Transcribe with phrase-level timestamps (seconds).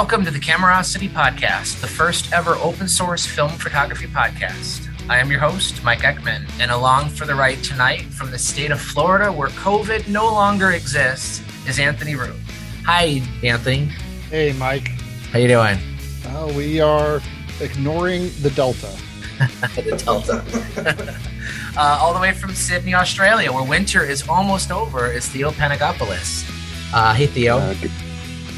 [0.00, 4.88] Welcome to the Camerosity Podcast, the first ever open source film photography podcast.
[5.10, 8.70] I am your host, Mike Eckman, and along for the ride tonight from the state
[8.70, 12.32] of Florida, where COVID no longer exists, is Anthony Rue.
[12.84, 13.86] Hi, Anthony.
[14.30, 14.86] Hey, Mike.
[15.32, 15.78] How you doing?
[16.26, 17.20] Uh, we are
[17.60, 18.96] ignoring the Delta.
[19.74, 20.44] the Delta.
[21.76, 26.48] uh, all the way from Sydney, Australia, where winter is almost over, is Theo Panagopoulos.
[26.94, 27.58] Uh, hey, Theo.
[27.58, 27.90] Uh, good,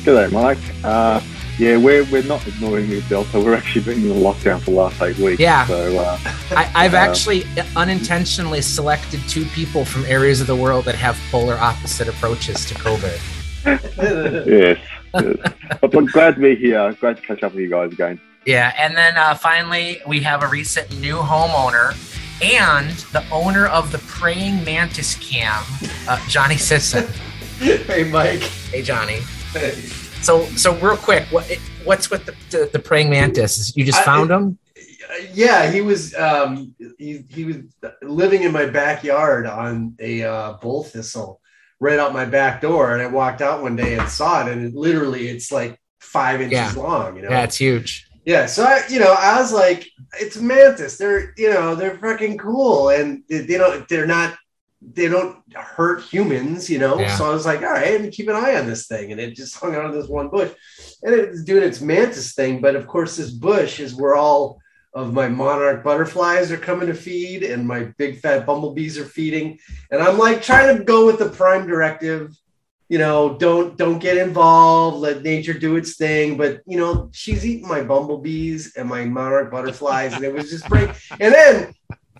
[0.04, 0.58] good day, Mike.
[0.84, 1.20] Uh,
[1.58, 3.38] yeah, we're, we're not ignoring the Delta.
[3.38, 5.40] We're actually being in lockdown for the last eight weeks.
[5.40, 5.66] Yeah.
[5.66, 6.18] So uh,
[6.56, 7.44] I, have actually
[7.76, 12.74] unintentionally selected two people from areas of the world that have polar opposite approaches to
[12.74, 13.20] COVID.
[14.46, 14.78] yes.
[15.12, 15.54] yes.
[15.80, 16.92] But, but glad to be here.
[16.94, 18.18] Glad to catch up with you guys again.
[18.46, 21.94] Yeah, and then uh, finally, we have a recent new homeowner
[22.42, 25.62] and the owner of the praying mantis cam,
[26.08, 27.06] uh, Johnny Sisson.
[27.58, 28.40] hey, Mike.
[28.40, 29.18] Hey, Johnny.
[30.22, 31.46] So, so real quick, what
[31.84, 33.76] what's with the, the, the praying mantis?
[33.76, 34.58] You just found I, him?
[35.32, 37.56] Yeah, he was um, he, he was
[38.02, 41.40] living in my backyard on a uh, bull thistle
[41.80, 44.66] right out my back door, and I walked out one day and saw it, and
[44.66, 46.82] it, literally it's like five inches yeah.
[46.82, 47.16] long.
[47.16, 49.88] You know, yeah, huge yeah so i you know i was like
[50.20, 54.36] it's mantis they're you know they're fucking cool and they, they don't they're not
[54.82, 57.14] they don't hurt humans you know yeah.
[57.16, 59.34] so i was like all right and keep an eye on this thing and it
[59.34, 60.52] just hung out of this one bush
[61.02, 64.58] and it's doing its mantis thing but of course this bush is where all
[64.94, 69.58] of my monarch butterflies are coming to feed and my big fat bumblebees are feeding
[69.90, 72.34] and i'm like trying to go with the prime directive
[72.90, 76.36] you know, don't don't get involved, let nature do its thing.
[76.36, 80.68] But you know, she's eating my bumblebees and my monarch butterflies, and it was just
[80.68, 80.90] great.
[81.20, 81.72] And then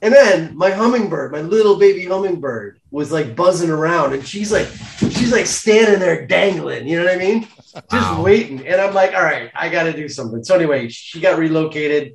[0.03, 4.69] and then my hummingbird, my little baby hummingbird, was like buzzing around, and she's like,
[4.99, 6.88] she's like standing there dangling.
[6.88, 7.43] You know what I mean?
[7.72, 8.22] Just wow.
[8.22, 8.66] waiting.
[8.66, 10.43] And I'm like, all right, I got to do something.
[10.43, 12.15] So anyway, she got relocated.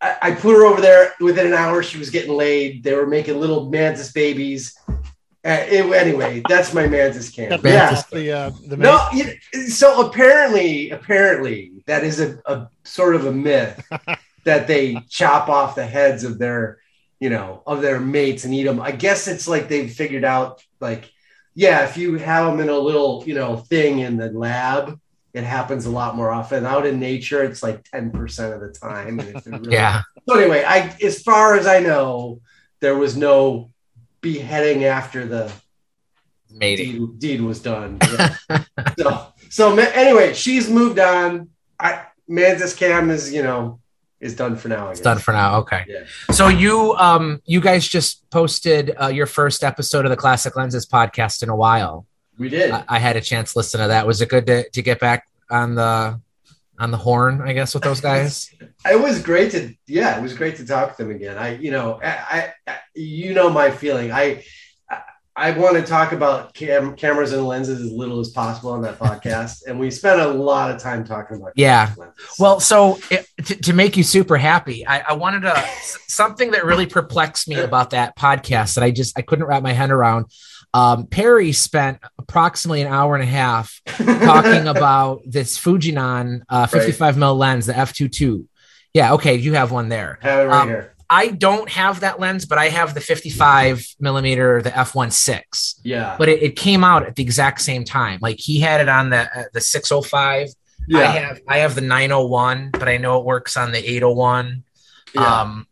[0.00, 1.12] I, I put her over there.
[1.20, 2.82] Within an hour, she was getting laid.
[2.82, 4.76] They were making little mantis babies.
[4.88, 7.62] Uh, it, anyway, that's my mantis camp.
[7.62, 8.02] The yeah.
[8.10, 13.32] The, uh, the no, you, so apparently, apparently, that is a, a sort of a
[13.32, 13.80] myth
[14.44, 16.78] that they chop off the heads of their,
[17.20, 18.80] you know, of their mates and eat them.
[18.80, 21.10] I guess it's like they've figured out, like,
[21.54, 25.00] yeah, if you have them in a little, you know, thing in the lab,
[25.32, 26.66] it happens a lot more often.
[26.66, 29.18] Out in nature, it's like ten percent of the time.
[29.18, 30.02] Really, yeah.
[30.28, 32.40] So anyway, I, as far as I know,
[32.80, 33.70] there was no
[34.20, 35.52] beheading after the
[36.58, 37.98] deed, deed, was done.
[38.08, 38.64] Yeah.
[38.98, 41.50] so, so anyway, she's moved on.
[41.78, 43.80] I Mantis Cam is, you know,
[44.20, 44.88] is done for now.
[44.90, 45.58] It's done for now.
[45.58, 45.84] Okay.
[45.88, 46.04] Yeah.
[46.32, 50.86] So you, um, you guys just posted uh, your first episode of the Classic Lenses
[50.86, 52.06] podcast in a while.
[52.38, 52.70] We did.
[52.70, 54.06] I, I had a chance to listen to that.
[54.06, 56.20] Was it good to, to get back on the
[56.78, 58.52] on the horn, I guess, with those guys.
[58.90, 61.38] it was great to, yeah, it was great to talk to them again.
[61.38, 64.12] I, you know, I, I you know, my feeling.
[64.12, 64.44] I,
[65.38, 68.98] I want to talk about cam- cameras and lenses as little as possible on that
[68.98, 71.52] podcast, and we spent a lot of time talking about.
[71.54, 71.92] Yeah,
[72.38, 75.62] well, so it, to, to, make you super happy, I, I wanted to
[76.06, 79.72] something that really perplexed me about that podcast that I just I couldn't wrap my
[79.72, 80.26] head around.
[80.72, 87.00] Um, Perry spent approximately an hour and a half talking about this Fujinon uh, 55
[87.00, 87.18] right.
[87.18, 88.46] mil lens, the f22.
[88.94, 90.18] Yeah, okay, you have one there.
[90.22, 90.95] Have it right um, here.
[91.08, 95.80] I don't have that lens, but I have the 55 millimeter, the f1.6.
[95.84, 96.16] Yeah.
[96.18, 98.18] But it, it, came out at the exact same time.
[98.20, 100.48] Like he had it on the uh, the 605.
[100.88, 100.98] Yeah.
[100.98, 104.64] I have I have the 901, but I know it works on the 801.
[105.14, 105.40] Yeah.
[105.40, 105.66] Um,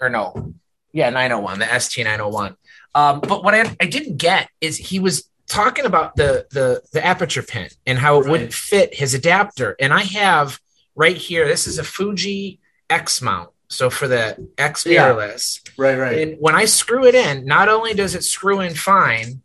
[0.00, 0.54] or no,
[0.92, 2.56] yeah, 901, the ST 901.
[2.94, 7.04] Um, but what I, I didn't get is he was talking about the the the
[7.04, 8.30] aperture pin and how it right.
[8.30, 9.76] wouldn't fit his adapter.
[9.80, 10.60] And I have
[10.94, 12.60] right here, this is a Fuji
[12.90, 13.50] X mount.
[13.68, 15.72] So for the X mirrorless, yeah.
[15.76, 16.18] right, right.
[16.18, 19.42] And when I screw it in, not only does it screw in fine,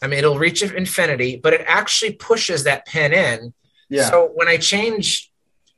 [0.00, 3.52] I mean it'll reach infinity, but it actually pushes that pin in.
[3.88, 4.10] Yeah.
[4.10, 5.32] So when I change,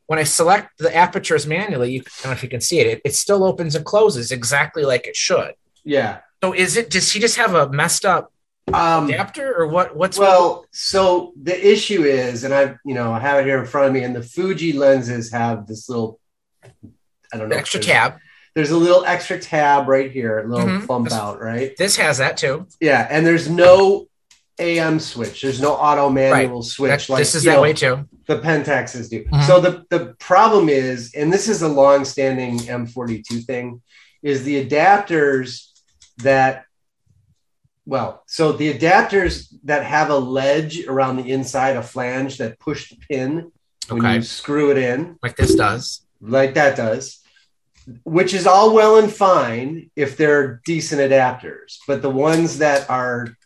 [0.07, 2.87] when I select the apertures manually, you, I don't know if you can see it,
[2.87, 5.55] it, it still opens and closes exactly like it should.
[5.85, 6.21] Yeah.
[6.43, 6.91] So is it?
[6.91, 8.33] Does he just have a messed up
[8.73, 9.97] um, adapter, or what?
[9.97, 10.59] What's well?
[10.59, 10.67] What?
[10.73, 13.93] So the issue is, and I, you know, I have it here in front of
[13.93, 16.21] me, and the Fuji lenses have this little,
[17.33, 18.19] I don't know, extra tab.
[18.55, 20.87] There's a little extra tab right here, a little mm-hmm.
[20.87, 21.77] bump out, right?
[21.77, 22.67] This has that too.
[22.81, 24.09] Yeah, and there's no
[24.59, 25.43] AM switch.
[25.43, 26.65] There's no auto manual right.
[26.65, 27.09] switch.
[27.09, 28.09] Like this is that know, way too.
[28.27, 29.25] The Pentaxes do.
[29.25, 29.43] Mm-hmm.
[29.43, 33.83] So the the problem is, and this is a long-standing M42 thing,
[34.23, 35.71] is the adapters
[36.19, 36.65] that
[37.89, 42.91] well, so the adapters that have a ledge around the inside, a flange that push
[42.91, 43.51] the pin
[43.89, 44.17] when okay.
[44.17, 47.18] you screw it in, like this does, like that does,
[48.05, 53.37] which is all well and fine if they're decent adapters, but the ones that are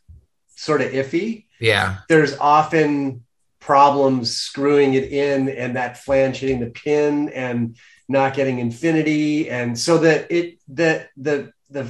[0.57, 3.25] sort of iffy, yeah, there's often
[3.61, 7.77] problems screwing it in and that flange hitting the pin and
[8.09, 11.87] not getting infinity, and so that it that the the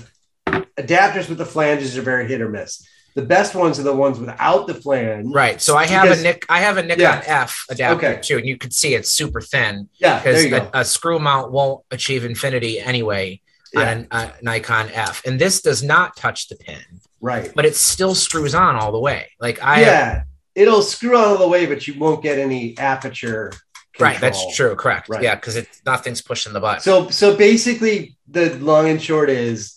[0.77, 2.87] adapters with the flanges are very hit or miss.
[3.15, 5.27] The best ones are the ones without the flange.
[5.33, 5.61] Right.
[5.61, 6.47] So I have because, a Nick.
[6.49, 7.23] I have a Nikon yeah.
[7.27, 8.21] F adapter okay.
[8.23, 9.89] too, and you can see it's super thin.
[9.99, 13.41] Yeah, because a, a, screw mount won't achieve infinity anyway
[13.75, 13.91] yeah.
[13.91, 16.83] on a, a Nikon F, and this does not touch the pin.
[17.21, 17.53] Right.
[17.55, 19.31] But it still screws on all the way.
[19.41, 19.83] Like I.
[19.83, 20.23] Yeah,
[20.55, 23.53] it'll screw on all the way, but you won't get any aperture.
[23.95, 24.11] Control.
[24.11, 24.75] Right, that's true.
[24.75, 25.11] Correct.
[25.11, 25.23] Right.
[25.23, 26.81] Yeah, because it's nothing's pushing the button.
[26.81, 29.75] So, so basically, the long and short is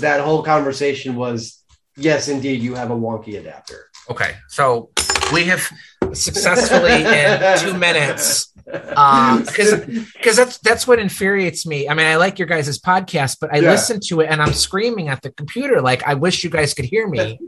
[0.00, 1.59] that whole conversation was
[2.00, 3.90] yes, indeed, you have a wonky adapter.
[4.10, 4.90] Okay, so
[5.32, 5.68] we have
[6.12, 11.88] successfully in two minutes because uh, because that's that's what infuriates me.
[11.88, 13.70] I mean, I like your guys' podcast, but I yeah.
[13.70, 16.84] listen to it and I'm screaming at the computer like, I wish you guys could
[16.84, 17.38] hear me.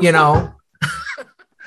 [0.00, 0.54] You know.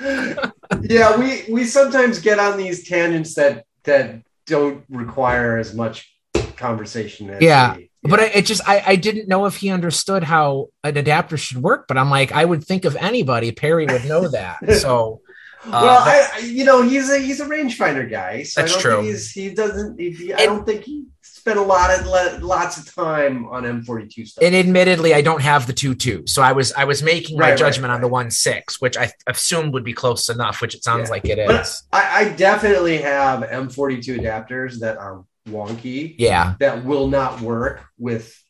[0.00, 6.14] yeah, we we sometimes get on these tangents that that don't require as much
[6.56, 7.30] conversation.
[7.30, 7.76] As yeah.
[7.76, 11.36] We, but I, it just I, I didn't know if he understood how an adapter
[11.36, 11.86] should work.
[11.88, 14.58] But I'm like, I would think of anybody, Perry would know that.
[14.80, 15.22] So
[15.64, 19.02] uh, well, I, you know, he's a he's a rangefinder guy, so that's I don't
[19.02, 19.16] true.
[19.32, 19.98] He doesn't.
[19.98, 22.06] He, I don't think he spent a lot of
[22.42, 24.44] lots of time on M42 stuff.
[24.44, 27.50] And admittedly, I don't have the two two, so I was I was making my
[27.50, 30.74] right, judgment right, on the one six, which I assumed would be close enough, which
[30.74, 31.10] it sounds yeah.
[31.10, 31.82] like it is.
[31.92, 36.14] I, I definitely have M42 adapters that are wonky.
[36.18, 36.54] Yeah.
[36.60, 38.40] That will not work with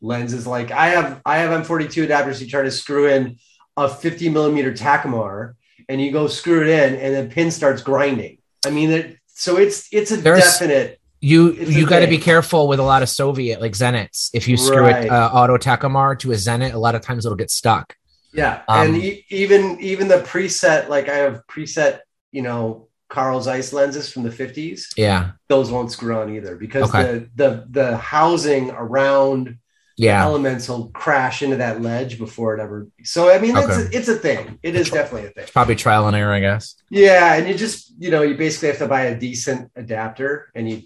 [0.00, 0.46] lenses.
[0.46, 2.40] Like I have I have M42 adapters.
[2.40, 3.38] You try to screw in
[3.76, 5.54] a 50 millimeter Takumar
[5.88, 8.38] and you go screw it in and the pin starts grinding.
[8.66, 12.68] I mean it, so it's it's a There's, definite you you got to be careful
[12.68, 14.30] with a lot of Soviet like Zenits.
[14.32, 15.04] If you screw right.
[15.04, 17.96] it uh, auto Takumar to a Zenit, a lot of times it'll get stuck.
[18.32, 22.00] Yeah, um, and e- even even the preset, like I have preset,
[22.30, 24.92] you know, Carl Zeiss lenses from the 50s.
[24.96, 25.32] Yeah.
[25.48, 27.02] Those won't screw on either because okay.
[27.02, 29.58] the the the housing around
[29.96, 30.22] yeah.
[30.22, 32.88] elements will crash into that ledge before it ever.
[33.02, 33.66] So I mean, okay.
[33.66, 34.58] it's a, it's a thing.
[34.62, 35.42] It is definitely a thing.
[35.44, 36.76] It's probably trial and error, I guess.
[36.90, 40.70] Yeah, and you just you know you basically have to buy a decent adapter, and
[40.70, 40.82] you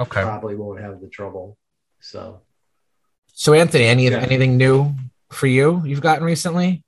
[0.00, 1.58] okay probably won't have the trouble.
[2.00, 2.42] So.
[3.36, 4.18] So Anthony, any yeah.
[4.18, 4.94] anything new
[5.30, 6.84] for you you've gotten recently?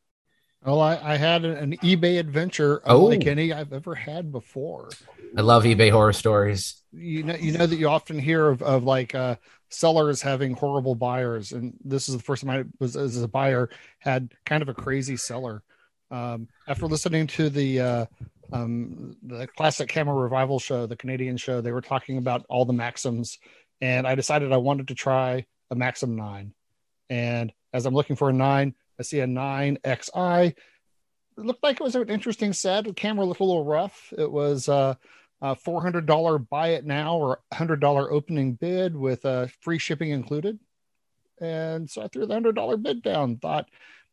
[0.67, 3.31] Well, I, I had an eBay adventure unlike oh.
[3.31, 4.89] any I've ever had before.
[5.37, 6.83] I love eBay horror stories.
[6.93, 9.37] You know, you know that you often hear of, of like uh,
[9.71, 13.71] sellers having horrible buyers, and this is the first time I was as a buyer
[14.01, 15.63] had kind of a crazy seller.
[16.11, 18.07] Um, after listening to the uh,
[18.53, 22.73] um, the classic camera revival show, the Canadian show, they were talking about all the
[22.73, 23.39] Maxxums,
[23.81, 26.55] and I decided I wanted to try a Maxxum nine.
[27.09, 30.49] And as I'm looking for a nine, I see a 9XI.
[30.49, 32.85] It looked like it was an interesting set.
[32.85, 34.13] The camera looked a little rough.
[34.17, 34.95] It was uh,
[35.43, 40.59] a $400 buy it now or $100 opening bid with uh, free shipping included.
[41.41, 43.69] And so I threw the $100 bid down, thought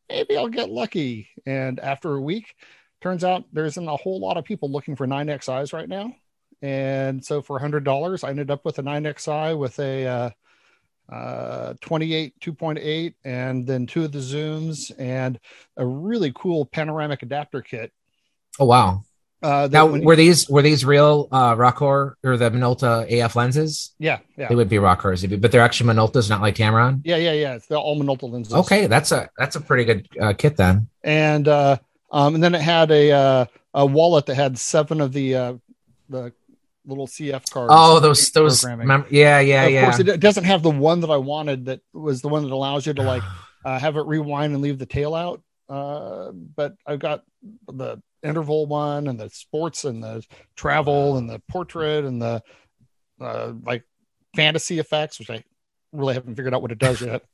[0.09, 1.29] maybe I'll get lucky.
[1.45, 2.53] And after a week,
[3.01, 6.13] turns out there isn't a whole lot of people looking for 9XIs right now.
[6.61, 10.33] And so for $100, I ended up with a 9XI with a
[11.11, 15.39] uh, uh, 28 2.8 and then two of the zooms and
[15.77, 17.91] a really cool panoramic adapter kit
[18.59, 19.03] oh wow
[19.43, 23.93] uh, now were these were these real uh Rokkor or the Minolta AF lenses?
[23.99, 24.47] Yeah, yeah.
[24.47, 27.01] They would be Rokkors, but they're actually Minoltas, not like Tamron.
[27.03, 27.55] Yeah, yeah, yeah.
[27.55, 28.53] It's the all Minolta lenses.
[28.53, 30.87] Okay, that's a that's a pretty good uh, kit then.
[31.03, 31.75] And uh,
[32.09, 35.53] um, and then it had a uh, a wallet that had seven of the uh,
[36.07, 36.31] the
[36.85, 37.71] little CF cards.
[37.73, 39.79] Oh, those those mem- yeah yeah yeah.
[39.79, 41.65] Of course, it doesn't have the one that I wanted.
[41.65, 43.23] That was the one that allows you to like
[43.65, 45.41] uh, have it rewind and leave the tail out.
[45.69, 47.23] Uh, but I've got
[47.67, 50.23] the interval one and the sports and the
[50.55, 52.41] travel and the portrait and the
[53.19, 53.83] uh, like
[54.35, 55.43] fantasy effects, which I
[55.91, 57.23] really haven't figured out what it does yet.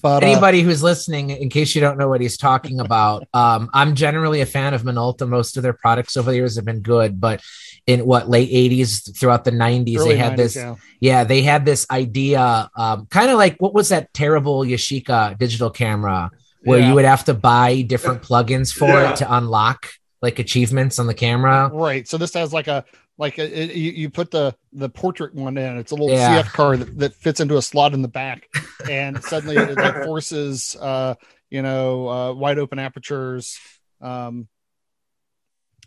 [0.00, 3.26] But uh, anybody uh, who's listening, in case you don't know what he's talking about,
[3.34, 5.28] um, I'm generally a fan of Minolta.
[5.28, 7.42] Most of their products over the years have been good, but
[7.86, 10.74] in what late 80s throughout the 90s, they had 90s, this, yeah.
[11.00, 11.24] yeah.
[11.24, 16.30] they had this idea, um, kind of like what was that terrible Yashica digital camera
[16.64, 16.88] where yeah.
[16.88, 19.12] you would have to buy different plugins for yeah.
[19.12, 19.88] it to unlock
[20.20, 21.70] like achievements on the camera.
[21.72, 22.08] Right.
[22.08, 22.84] So this has like a
[23.18, 25.78] like a, it, you, you put the the portrait one in.
[25.78, 26.42] It's a little yeah.
[26.42, 28.48] CF card that, that, fits into a slot in the back,
[28.90, 31.14] and suddenly it like forces uh
[31.50, 33.58] you know uh, wide open apertures.
[34.00, 34.48] Um,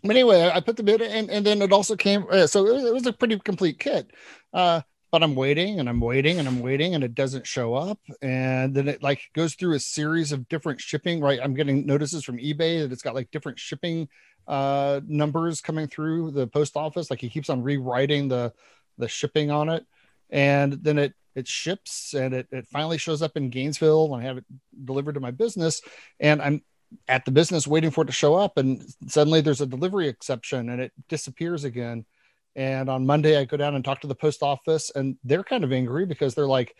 [0.02, 2.24] but anyway, I put the bid in, and then it also came.
[2.30, 4.10] Uh, so it was, it was, a pretty complete kit.
[4.52, 7.98] Uh, but I'm waiting and I'm waiting and I'm waiting and it doesn't show up.
[8.22, 11.40] And then it like goes through a series of different shipping, right?
[11.42, 14.08] I'm getting notices from eBay that it's got like different shipping
[14.46, 17.10] uh, numbers coming through the post office.
[17.10, 18.52] Like he keeps on rewriting the,
[18.98, 19.84] the shipping on it.
[20.30, 24.26] And then it, it ships and it, it finally shows up in Gainesville and I
[24.26, 24.44] have it
[24.84, 25.80] delivered to my business.
[26.20, 26.62] And I'm
[27.08, 28.58] at the business waiting for it to show up.
[28.58, 32.04] And suddenly there's a delivery exception and it disappears again
[32.56, 35.64] and on Monday, I go down and talk to the post office, and they're kind
[35.64, 36.74] of angry because they're like,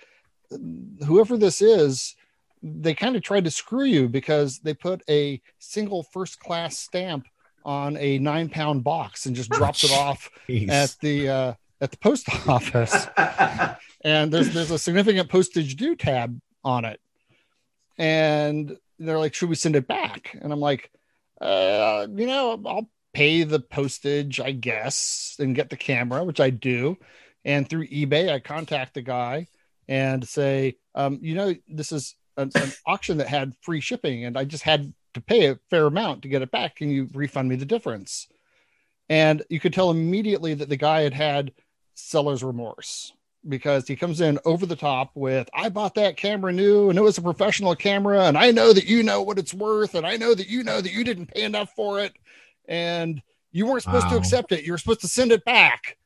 [1.07, 2.17] whoever this is,
[2.63, 7.27] they kind of tried to screw you because they put a single first class stamp
[7.65, 10.29] on a nine pound box and just drops it off
[10.69, 13.07] at the uh, at the post office.
[14.03, 17.01] and there's there's a significant postage due tab on it,
[17.97, 20.37] and they're like, should we send it back?
[20.43, 20.91] And I'm like,
[21.41, 26.51] uh, you know, I'll pay the postage, I guess, and get the camera, which I
[26.51, 26.97] do.
[27.45, 29.47] And through eBay, I contact the guy
[29.89, 34.39] and say, um, you know, this is an, an auction that had free shipping, and
[34.39, 36.77] I just had to pay a fair amount to get it back.
[36.77, 38.29] Can you refund me the difference?
[39.09, 41.53] And you could tell immediately that the guy had had
[41.95, 43.13] seller's remorse
[43.49, 47.03] because he comes in over the top with i bought that camera new and it
[47.03, 50.17] was a professional camera and i know that you know what it's worth and i
[50.17, 52.13] know that you know that you didn't pay enough for it
[52.71, 53.21] and
[53.53, 54.13] you weren't supposed wow.
[54.13, 54.65] to accept it.
[54.65, 55.99] You were supposed to send it back.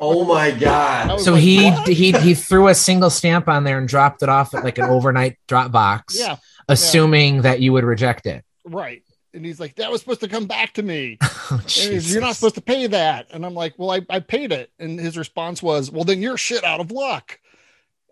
[0.00, 1.20] Oh my god!
[1.20, 1.86] So like, he what?
[1.86, 4.86] he he threw a single stamp on there and dropped it off at like an
[4.86, 6.18] overnight drop box.
[6.26, 6.36] Yeah,
[6.68, 7.40] assuming yeah.
[7.42, 8.44] that you would reject it.
[8.64, 9.02] Right.
[9.34, 11.18] And he's like, "That was supposed to come back to me.
[11.22, 14.70] oh, you're not supposed to pay that." And I'm like, "Well, I, I paid it."
[14.78, 17.38] And his response was, "Well, then you're shit out of luck."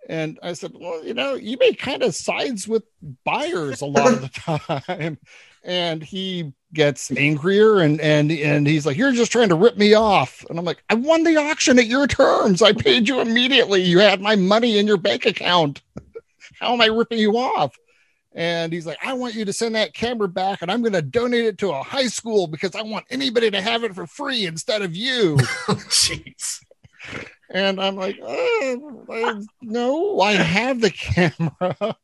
[0.09, 2.85] And I said, "Well, you know, eBay kind of sides with
[3.25, 5.19] buyers a lot of the time."
[5.65, 9.95] and he gets angrier and and and he's like you're just trying to rip me
[9.95, 10.45] off.
[10.51, 12.63] And i'm like i won the auction at your terms.
[12.63, 13.83] I paid you immediately.
[13.83, 15.83] You had my money in your bank account.
[16.61, 17.75] How am i ripping you off?
[18.33, 21.03] And he's like i want you to send that camera back and i'm going to
[21.03, 24.47] donate it to a high school because i want anybody to have it for free
[24.47, 25.39] instead of you.
[25.67, 26.61] Oh, jeez
[27.55, 31.97] and i'm like oh, no i have the camera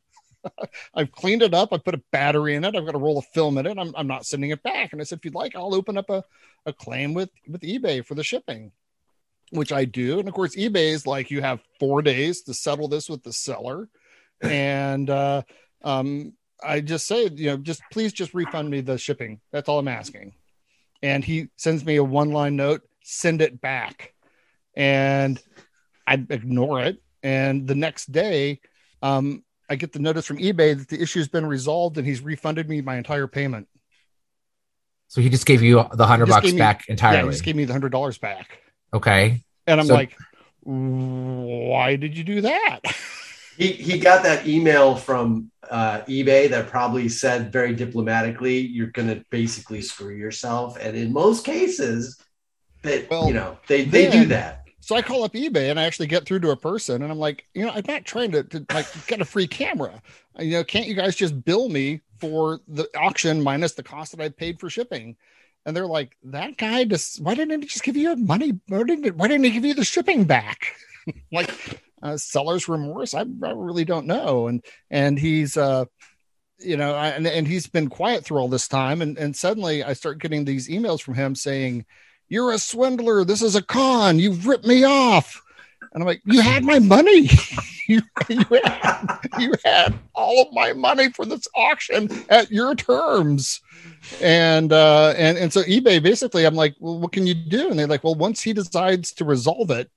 [0.94, 1.72] I've cleaned it up.
[1.72, 2.74] I put a battery in it.
[2.74, 3.78] I've got a roll of film in it.
[3.78, 4.92] I'm, I'm not sending it back.
[4.92, 6.24] And I said, if you'd like, I'll open up a,
[6.66, 8.72] a claim with, with eBay for the shipping,
[9.50, 10.18] which I do.
[10.18, 13.32] And of course, eBay is like, you have four days to settle this with the
[13.32, 13.88] seller.
[14.40, 15.42] And, uh,
[15.82, 19.40] um, I just say, you know, just please just refund me the shipping.
[19.50, 20.34] That's all I'm asking.
[21.02, 24.12] And he sends me a one line note, send it back.
[24.74, 25.40] And
[26.06, 27.02] I ignore it.
[27.22, 28.60] And the next day,
[29.02, 32.20] um, I get the notice from eBay that the issue has been resolved and he's
[32.20, 33.68] refunded me my entire payment.
[35.08, 37.18] So he just gave you the hundred bucks me, back entirely.
[37.18, 38.60] Yeah, he just gave me the hundred dollars back.
[38.94, 39.44] Okay.
[39.66, 40.16] And I'm so, like,
[40.62, 42.80] why did you do that?
[43.60, 49.08] He he got that email from uh, eBay that probably said very diplomatically, "You're going
[49.08, 52.18] to basically screw yourself." And in most cases,
[52.80, 54.59] that well, you know they they then, do that.
[54.80, 57.18] So I call up eBay and I actually get through to a person and I'm
[57.18, 60.00] like, you know, I'm not trying to, to like get a free camera.
[60.38, 64.22] You know, can't you guys just bill me for the auction minus the cost that
[64.22, 65.16] I paid for shipping?
[65.66, 68.58] And they're like, that guy just why didn't he just give you money?
[68.68, 70.74] Why didn't, why didn't he give you the shipping back?
[71.32, 73.14] like uh, seller's remorse.
[73.14, 74.48] I, I really don't know.
[74.48, 75.84] And and he's uh
[76.62, 79.02] you know, and, and he's been quiet through all this time.
[79.02, 81.86] And, and suddenly I start getting these emails from him saying,
[82.30, 83.24] you're a swindler.
[83.24, 84.18] This is a con.
[84.18, 85.42] You've ripped me off.
[85.92, 87.28] And I'm like, you had my money.
[87.88, 93.60] you, you, had, you had all of my money for this auction at your terms.
[94.22, 97.68] And uh, and and so eBay basically, I'm like, well, what can you do?
[97.68, 99.90] And they're like, well, once he decides to resolve it,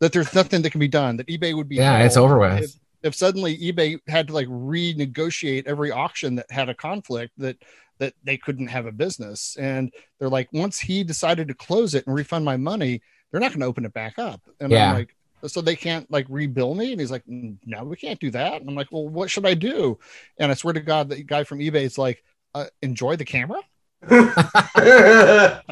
[0.00, 1.16] that there's nothing that can be done.
[1.16, 2.64] That eBay would be yeah, it's over with.
[2.64, 7.56] If, if suddenly eBay had to like renegotiate every auction that had a conflict, that
[8.00, 9.56] that they couldn't have a business.
[9.60, 13.52] And they're like, once he decided to close it and refund my money, they're not
[13.52, 14.40] going to open it back up.
[14.58, 14.88] And yeah.
[14.88, 15.14] I'm like,
[15.46, 16.92] so they can't like rebill me.
[16.92, 18.60] And he's like, no, we can't do that.
[18.60, 19.98] And I'm like, well, what should I do?
[20.38, 23.60] And I swear to God, the guy from eBay is like, uh, enjoy the camera.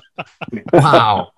[0.72, 1.32] wow.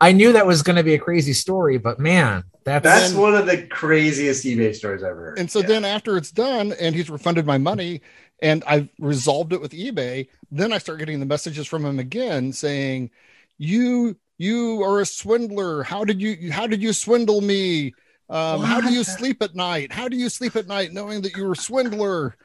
[0.00, 3.34] I knew that was going to be a crazy story, but man, that's that's one
[3.34, 5.38] of the craziest eBay stories I've ever heard.
[5.38, 5.66] And so yeah.
[5.66, 8.02] then after it's done and he's refunded my money
[8.40, 12.52] and I've resolved it with eBay, then I start getting the messages from him again
[12.52, 13.10] saying,
[13.58, 15.82] "You you are a swindler.
[15.82, 17.94] How did you how did you swindle me?
[18.28, 19.92] Um, how do you sleep at night?
[19.92, 22.36] How do you sleep at night knowing that you're a swindler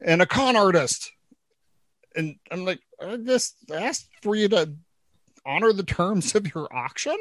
[0.00, 1.12] and a con artist?"
[2.14, 4.72] and I'm like, I just asked for you to
[5.44, 7.16] honor the terms of your auction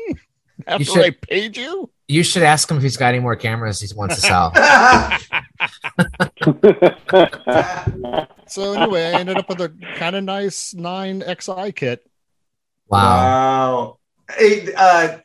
[0.67, 1.89] after should, I paid you.
[2.07, 4.51] You should ask him if he's got any more cameras he wants to sell.
[8.47, 12.05] so anyway, I ended up with a kind of nice nine XI kit.
[12.87, 12.99] Wow.
[12.99, 13.97] Wow.
[14.35, 15.17] Hey, uh,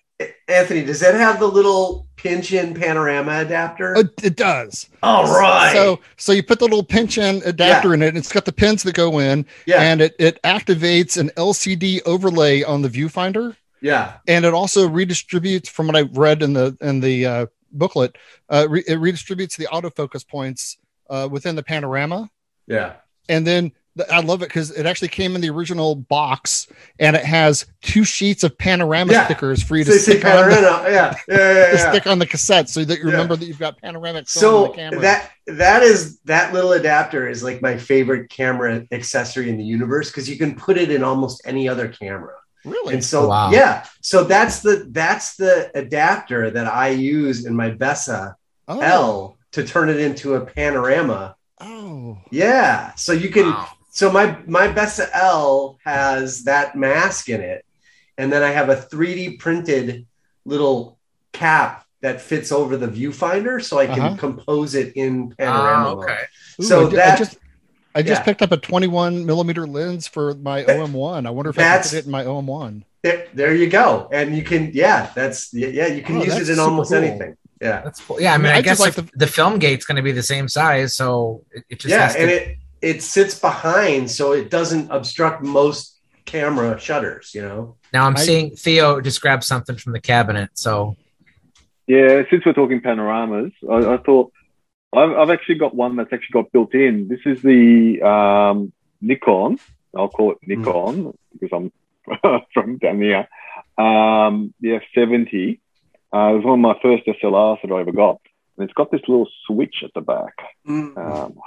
[0.49, 3.95] Anthony, does that have the little pinch in panorama adapter?
[3.97, 4.89] It, it does.
[5.03, 5.73] All right.
[5.73, 7.95] So so you put the little pinch in adapter yeah.
[7.95, 9.81] in it, and it's got the pins that go in, yeah.
[9.81, 13.57] and it, it activates an LCD overlay on the viewfinder.
[13.81, 14.15] Yeah.
[14.27, 18.17] And it also redistributes from what I read in the in the uh, booklet,
[18.49, 20.79] uh, re- it redistributes the autofocus points
[21.11, 22.31] uh, within the panorama.
[22.67, 22.95] Yeah.
[23.29, 23.73] And then
[24.11, 28.05] I love it because it actually came in the original box and it has two
[28.05, 29.25] sheets of panorama yeah.
[29.25, 30.85] stickers for you to so stick on the, yeah.
[30.87, 34.29] Yeah, yeah, yeah, stick on the cassette so that you remember that you've got panoramic
[34.29, 39.65] so that that is that little adapter is like my favorite camera accessory in the
[39.65, 42.35] universe because you can put it in almost any other camera.
[42.65, 42.95] Really?
[42.95, 43.51] And so wow.
[43.51, 48.35] yeah, so that's the that's the adapter that I use in my Bessa
[48.67, 48.81] oh.
[48.81, 51.37] L to turn it into a panorama.
[51.61, 52.19] Oh.
[52.31, 52.95] Yeah.
[52.95, 53.69] So you can wow.
[53.91, 57.65] So my my Bessa L has that mask in it,
[58.17, 60.07] and then I have a 3D printed
[60.45, 60.99] little
[61.33, 64.17] cap that fits over the viewfinder, so I can uh-huh.
[64.17, 65.89] compose it in panorama.
[65.89, 66.21] Oh, okay.
[66.61, 67.15] Ooh, so I, that.
[67.15, 67.39] I just,
[67.99, 68.25] I just yeah.
[68.25, 71.27] picked up a 21 millimeter lens for my OM1.
[71.27, 72.85] I wonder if that's, I can fit it in my OM1.
[73.03, 76.53] There, there you go, and you can, yeah, that's yeah, you can oh, use it
[76.53, 76.99] in almost cool.
[76.99, 77.37] anything.
[77.61, 78.21] Yeah, that's cool.
[78.21, 80.03] Yeah, I mean, I, mean, I, I guess like the, the, film gate's going to
[80.03, 84.33] be the same size, so it, it just yeah, and it it sits behind so
[84.33, 89.43] it doesn't obstruct most camera shutters you know now i'm I, seeing theo just grab
[89.43, 90.97] something from the cabinet so
[91.87, 94.33] yeah since we're talking panoramas i, I thought
[94.93, 99.59] I've, I've, actually got one that's actually got built in this is the um, nikon
[99.97, 101.17] i'll call it nikon mm.
[101.33, 103.29] because i'm from down here
[103.77, 105.61] um, the f70
[106.13, 108.21] uh, it was one of my first slrs that i ever got
[108.59, 110.35] and it's got this little switch at the back.
[110.67, 110.99] Mm.
[110.99, 111.39] Um,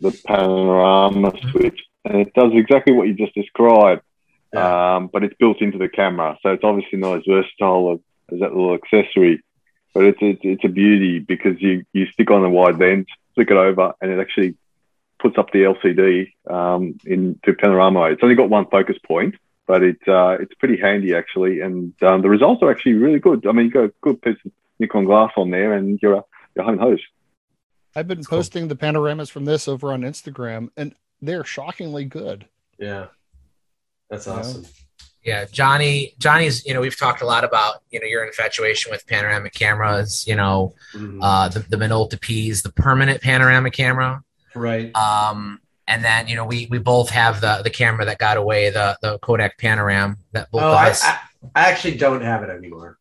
[0.00, 4.02] the panorama switch, and it does exactly what you just described.
[4.52, 4.96] Yeah.
[4.96, 8.00] Um, but it's built into the camera, so it's obviously not as versatile as,
[8.34, 9.44] as that little accessory.
[9.92, 13.50] But it's, it's it's a beauty because you you stick on a wide lens, flick
[13.50, 14.56] it over, and it actually
[15.18, 18.04] puts up the LCD um, into panorama.
[18.04, 19.34] It's only got one focus point,
[19.66, 23.46] but it's uh, it's pretty handy actually, and um, the results are actually really good.
[23.46, 26.24] I mean, you got a good piece of Nikon glass on there, and you're
[26.54, 27.00] you're home hose.
[27.94, 28.68] I've been That's posting cool.
[28.68, 32.46] the panoramas from this over on Instagram, and they're shockingly good.
[32.78, 33.06] Yeah,
[34.08, 34.64] that's awesome.
[35.24, 36.14] Yeah, Johnny.
[36.18, 36.64] Johnny's.
[36.64, 40.24] You know, we've talked a lot about you know your infatuation with panoramic cameras.
[40.26, 41.22] You know, mm-hmm.
[41.22, 44.22] uh, the the Minolta P's, the permanent panoramic camera.
[44.54, 44.94] Right.
[44.96, 48.70] Um, and then you know we we both have the the camera that got away,
[48.70, 51.18] the the Kodak Panoram that both oh, I, I,
[51.54, 52.98] I actually don't have it anymore.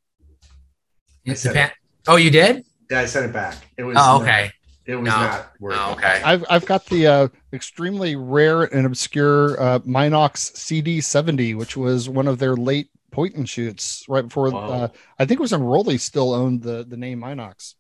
[1.26, 1.72] Pan-
[2.08, 2.66] oh, you did?
[2.90, 3.56] Yeah, I sent it back.
[3.78, 3.96] It was.
[4.00, 4.52] Oh, okay.
[4.90, 5.12] Not, it was no.
[5.12, 5.80] not working.
[5.82, 6.22] Oh, okay.
[6.24, 12.28] I've I've got the uh, extremely rare and obscure uh, Minox CD70, which was one
[12.28, 14.52] of their late point and shoots right before.
[14.52, 14.70] Wow.
[14.70, 17.76] Uh, I think it was when Rollei still owned the the name Minox,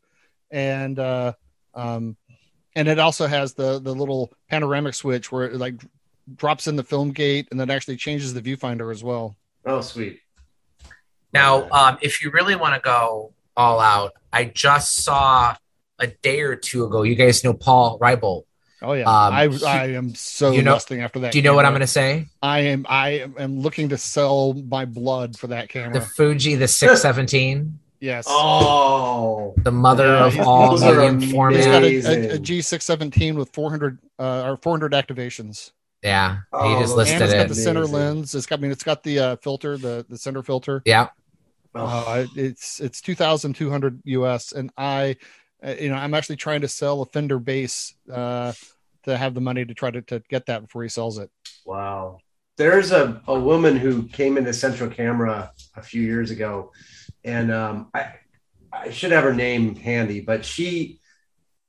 [0.51, 1.33] and uh,
[1.73, 2.15] um,
[2.75, 5.75] and it also has the the little panoramic switch where it like
[6.35, 9.35] drops in the film gate and then actually changes the viewfinder as well.
[9.65, 10.19] Oh, sweet.
[11.33, 14.13] Now, um, if you really want to go all out.
[14.31, 15.55] I just saw
[15.99, 17.03] a day or two ago.
[17.03, 18.43] You guys know Paul Reibold.
[18.81, 21.33] Oh yeah, um, I I am so you know, lusting after that.
[21.33, 22.29] Do you know what I'm going to say?
[22.41, 25.93] I am I am looking to sell my blood for that camera.
[25.93, 27.77] The Fuji, the 617.
[27.99, 28.25] yes.
[28.29, 31.59] Oh, the mother yeah, of all medium format.
[31.59, 31.83] It's got
[32.13, 35.71] a, a, a G617 with 400 uh, or 400 activations.
[36.01, 37.37] Yeah, oh, he just listed and it's it.
[37.37, 38.33] got the center lens.
[38.33, 40.81] It's got I mean it's got the uh, filter, the the center filter.
[40.85, 41.09] Yeah.
[41.75, 45.17] Uh, it's it's two thousand two hundred US, and I,
[45.65, 48.53] uh, you know, I'm actually trying to sell a Fender bass uh,
[49.03, 51.29] to have the money to try to, to get that before he sells it.
[51.65, 52.19] Wow,
[52.57, 56.71] there's a a woman who came into Central Camera a few years ago,
[57.23, 58.13] and um, I
[58.71, 60.99] I should have her name handy, but she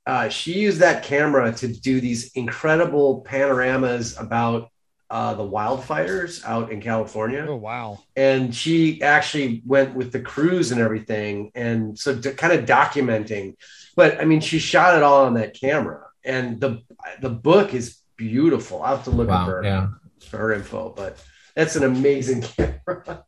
[0.05, 4.69] uh, she used that camera to do these incredible panoramas about
[5.09, 7.45] uh, the wildfires out in California.
[7.47, 7.99] Oh wow!
[8.15, 13.55] And she actually went with the crews and everything, and so to kind of documenting.
[14.01, 16.81] But I mean, she shot it all on that camera, and the
[17.21, 18.81] the book is beautiful.
[18.81, 19.89] I have to look wow, her yeah.
[20.27, 21.23] for her info, but
[21.55, 23.25] that's an amazing camera.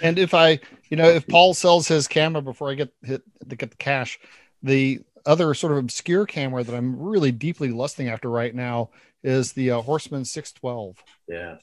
[0.00, 3.56] And if I, you know, if Paul sells his camera before I get hit to
[3.56, 4.18] get the cash,
[4.62, 8.88] the other sort of obscure camera that I'm really deeply lusting after right now
[9.22, 10.96] is the uh, Horseman 612.
[11.28, 11.56] Yeah.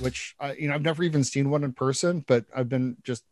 [0.00, 3.22] Which I, you know, I've never even seen one in person, but I've been just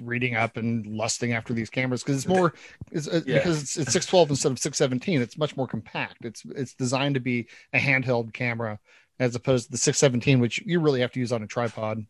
[0.00, 2.54] reading up and lusting after these cameras because it's more
[2.90, 3.38] it's, uh, yeah.
[3.38, 6.24] because it's, it's 612 instead of 617 it's much more compact.
[6.24, 8.78] It's it's designed to be a handheld camera
[9.18, 12.04] as opposed to the 617 which you really have to use on a tripod.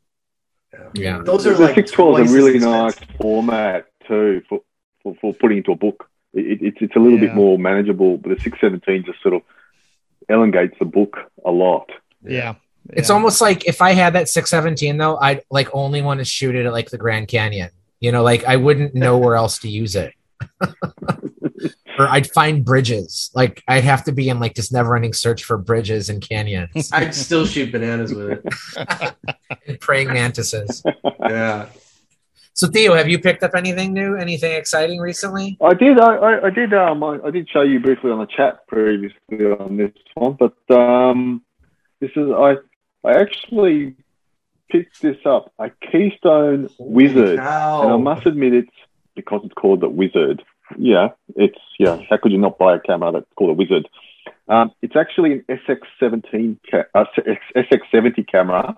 [0.72, 1.22] Yeah, yeah.
[1.22, 4.60] those are the like 612 is a really nice format too for,
[5.02, 6.08] for, for putting into a book.
[6.32, 7.26] It, it's it's a little yeah.
[7.26, 9.42] bit more manageable but the 617 just sort of
[10.28, 11.90] elongates the book a lot.
[12.24, 12.54] Yeah
[12.90, 16.54] it's almost like if I had that 617 though, I'd like only want to shoot
[16.54, 17.70] it at like the Grand Canyon.
[18.00, 20.14] You know, like I wouldn't know where else to use it.
[21.98, 23.30] or I'd find bridges.
[23.34, 26.90] Like I'd have to be in like this never-ending search for bridges and canyons.
[26.92, 29.14] I'd still shoot bananas with it.
[29.66, 30.82] and praying mantises.
[31.28, 31.68] Yeah.
[32.54, 34.16] So Theo, have you picked up anything new?
[34.16, 35.56] Anything exciting recently?
[35.62, 35.98] I did.
[35.98, 36.74] I, I, I did.
[36.74, 40.54] Um, I, I, did show you briefly on the chat previously on this one, but
[40.76, 41.42] um,
[42.00, 42.56] this is I
[43.04, 43.96] I actually
[44.70, 47.38] picked this up, a Keystone Wizard.
[47.38, 47.82] Cow.
[47.82, 48.70] And I must admit it's
[49.14, 50.42] because it's called the Wizard.
[50.78, 53.88] Yeah, it's, yeah, how could you not buy a camera that's called a Wizard?
[54.48, 57.04] Um, it's actually an SX17, ca- uh,
[57.54, 58.76] SX70 camera,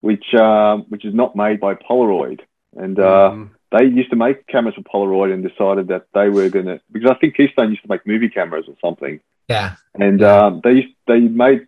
[0.00, 2.40] which, uh, which is not made by Polaroid.
[2.76, 3.50] And uh, mm.
[3.72, 7.10] they used to make cameras for Polaroid and decided that they were going to, because
[7.10, 9.20] I think Keystone used to make movie cameras or something.
[9.48, 9.76] Yeah.
[9.94, 11.66] And um, they used, they made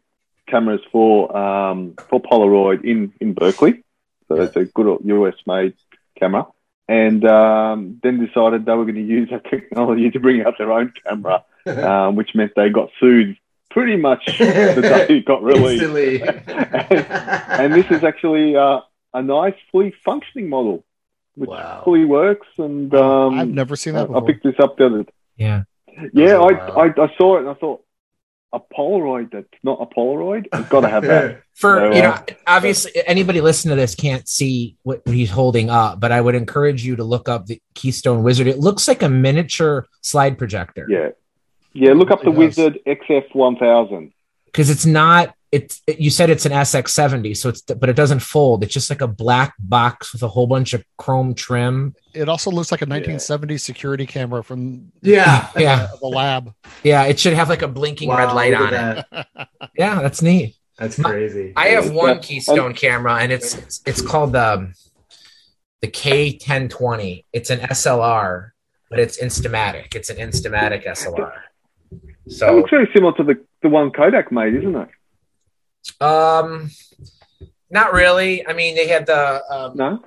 [0.51, 3.85] cameras for um, for Polaroid in in Berkeley.
[4.29, 4.45] So yeah.
[4.45, 5.75] it's a good US made
[6.19, 6.47] camera.
[6.89, 10.73] And um, then decided they were going to use that technology to bring out their
[10.73, 13.37] own camera, um, which meant they got sued
[13.71, 15.85] pretty much the day it got released.
[15.85, 17.07] and,
[17.61, 18.81] and, this is actually uh,
[19.15, 20.85] a nice, fully functioning model,
[21.37, 21.83] which wow.
[21.85, 22.49] fully works.
[22.59, 24.09] And um, I've never seen that.
[24.09, 24.25] Before.
[24.25, 25.07] I picked this up the other.
[25.37, 25.63] Yeah.
[26.13, 27.85] Yeah, I, I, I saw it and I thought,
[28.53, 30.47] a Polaroid that's not a Polaroid.
[30.53, 31.43] I've got to have that.
[31.55, 35.69] For so, you know, uh, obviously, anybody listening to this can't see what he's holding
[35.69, 38.47] up, but I would encourage you to look up the Keystone Wizard.
[38.47, 40.87] It looks like a miniature slide projector.
[40.89, 41.11] Yeah,
[41.73, 41.93] yeah.
[41.93, 44.13] Look up the Wizard XF one thousand
[44.47, 48.21] because it's not it's it, you said it's an SX70, so it's but it doesn't
[48.21, 48.63] fold.
[48.63, 51.95] It's just like a black box with a whole bunch of chrome trim.
[52.15, 53.59] It also looks like a 1970 yeah.
[53.59, 56.55] security camera from yeah yeah the lab.
[56.85, 59.27] Yeah, it should have like a blinking wow, red light on it.
[59.77, 60.57] yeah, that's neat.
[60.79, 61.53] That's crazy.
[61.57, 64.75] I have one Keystone um, camera, and it's it's called um,
[65.81, 67.25] the the K1020.
[67.33, 68.51] It's an SLR,
[68.89, 69.95] but it's Instamatic.
[69.97, 71.33] It's an Instamatic SLR.
[72.29, 74.89] So it looks very similar to the the one Kodak made, isn't it?
[76.01, 76.71] Um,
[77.71, 78.47] not really.
[78.47, 80.03] I mean, they had the um, no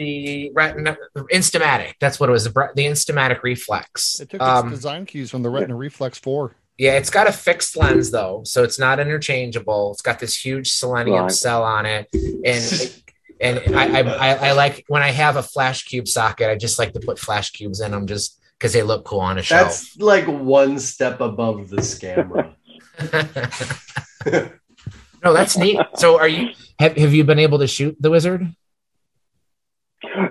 [0.00, 1.94] the retina Instamatic.
[2.00, 2.44] That's what it was.
[2.44, 4.20] The, the Instamatic reflex.
[4.20, 5.80] It took um, design cues from the Retina yeah.
[5.80, 6.56] Reflex Four.
[6.78, 9.92] Yeah, it's got a fixed lens though, so it's not interchangeable.
[9.92, 11.30] It's got this huge selenium right.
[11.30, 13.02] cell on it, and
[13.40, 16.48] and I, I, I like when I have a flash cube socket.
[16.48, 19.36] I just like to put flash cubes in them just because they look cool on
[19.36, 19.68] a shelf.
[19.68, 22.56] That's like one step above this camera.
[24.26, 25.80] no, that's neat.
[25.96, 28.54] So, are you have, have you been able to shoot the wizard?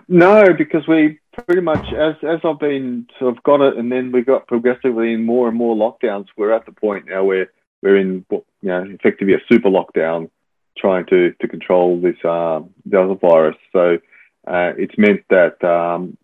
[0.07, 4.11] No, because we pretty much as as I've been sort of got it, and then
[4.11, 6.27] we got progressively in more and more lockdowns.
[6.35, 10.29] We're at the point now where we're in you know effectively a super lockdown,
[10.77, 13.57] trying to to control this uh, Delta virus.
[13.71, 13.99] So
[14.47, 16.17] uh, it's meant that um,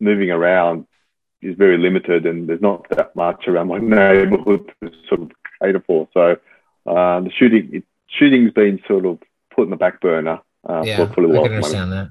[0.00, 0.86] moving around
[1.42, 5.82] is very limited, and there's not that much around my neighbourhood to sort of cater
[5.86, 6.08] for.
[6.14, 6.36] So
[6.86, 9.18] uh, the shooting it, shooting's been sort of
[9.54, 12.08] put in the back burner uh, yeah, for, for a little I can understand that.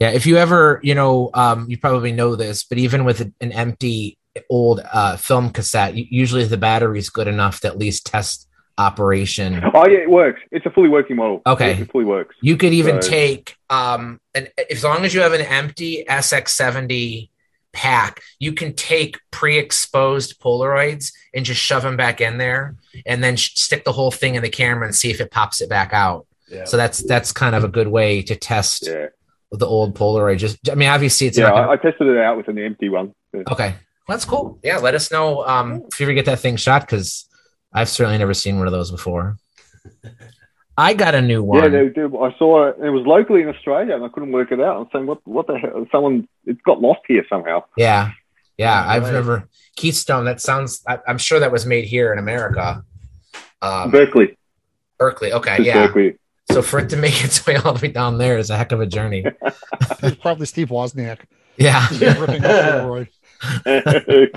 [0.00, 3.52] Yeah, if you ever, you know, um, you probably know this, but even with an
[3.52, 4.16] empty
[4.48, 9.60] old uh, film cassette, usually the battery's good enough to at least test operation.
[9.74, 10.40] Oh yeah, it works.
[10.52, 11.42] It's a fully working model.
[11.46, 12.36] Okay, it fully works.
[12.40, 13.10] You could even so.
[13.10, 17.30] take um, and as long as you have an empty SX70
[17.72, 22.76] pack, you can take pre-exposed Polaroids and just shove them back in there,
[23.06, 25.60] and then sh- stick the whole thing in the camera and see if it pops
[25.60, 26.26] it back out.
[26.50, 26.64] Yeah.
[26.64, 29.06] So that's that's kind of a good way to test yeah.
[29.52, 30.38] the old Polaroid.
[30.38, 31.50] Just I mean, obviously it's yeah.
[31.50, 31.70] Gonna...
[31.70, 33.14] I, tested it out with an empty one.
[33.34, 33.42] Yeah.
[33.50, 34.58] Okay, well, that's cool.
[34.62, 37.28] Yeah, let us know um, if you ever get that thing shot because
[37.72, 39.36] I've certainly never seen one of those before.
[40.78, 41.60] I got a new one.
[41.60, 42.76] Yeah, they, they, I saw it.
[42.80, 44.80] It was locally in Australia, and I couldn't work it out.
[44.80, 45.84] I'm saying, what, what the hell?
[45.90, 47.64] Someone, it got lost here somehow.
[47.76, 48.12] Yeah,
[48.56, 48.84] yeah.
[48.86, 49.12] I've right.
[49.12, 50.24] never Keystone.
[50.24, 50.84] That sounds.
[50.86, 52.84] I, am sure that was made here in America.
[53.60, 54.38] Um, Berkeley.
[54.98, 55.32] Berkeley.
[55.32, 55.88] Okay, yeah.
[55.88, 56.16] Berkeley.
[56.52, 58.70] So for it to make its way all the way down there is a heck
[58.70, 59.24] of a journey.
[60.02, 61.18] it's probably Steve Wozniak.
[61.56, 61.88] Yeah.
[62.20, 63.08] ripping up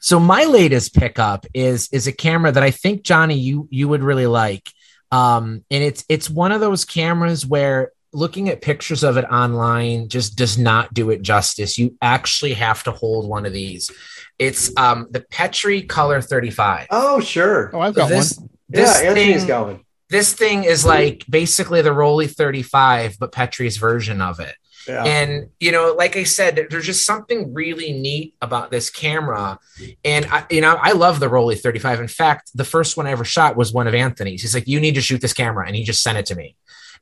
[0.00, 4.02] So my latest pickup is is a camera that I think Johnny you you would
[4.02, 4.70] really like.
[5.14, 10.08] Um, and it's it's one of those cameras where looking at pictures of it online
[10.08, 11.78] just does not do it justice.
[11.78, 13.92] You actually have to hold one of these.
[14.40, 16.88] It's um the Petri Color 35.
[16.90, 17.70] Oh, sure.
[17.72, 18.50] Oh, I've got this, one.
[18.68, 19.80] This yeah, Anthony's thing, got one.
[20.10, 24.54] This thing is like basically the Rollei 35, but Petri's version of it.
[24.86, 25.04] Yeah.
[25.04, 29.58] And you know, like I said, there's just something really neat about this camera.
[30.04, 32.00] And I, you know, I love the Rollei 35.
[32.00, 34.42] In fact, the first one I ever shot was one of Anthony's.
[34.42, 36.56] He's like, "You need to shoot this camera," and he just sent it to me.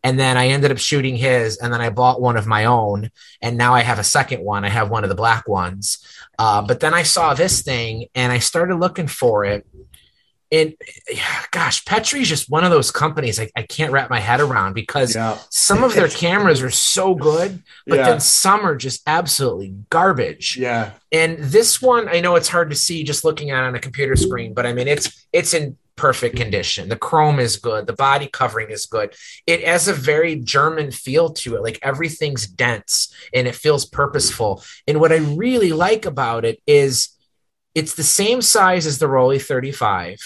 [0.04, 3.10] And then I ended up shooting his, and then I bought one of my own,
[3.40, 4.64] and now I have a second one.
[4.64, 6.04] I have one of the black ones.
[6.38, 9.64] Uh, but then I saw this thing, and I started looking for it,
[10.52, 10.74] and
[11.50, 15.14] gosh, Petri's just one of those companies I, I can't wrap my head around because
[15.16, 15.38] Yeah.
[15.50, 18.10] some of their cameras are so good, but Yeah.
[18.10, 20.56] then some are just absolutely garbage.
[20.56, 20.92] Yeah.
[21.10, 23.80] And this one, I know it's hard to see just looking at it on a
[23.80, 26.88] computer screen, but I mean it's it's in perfect condition.
[26.88, 29.14] The chrome is good, the body covering is good.
[29.46, 34.62] It has a very German feel to it, like everything's dense and it feels purposeful.
[34.86, 37.10] And what I really like about it is
[37.74, 40.18] it's the same size as the Rollei 35.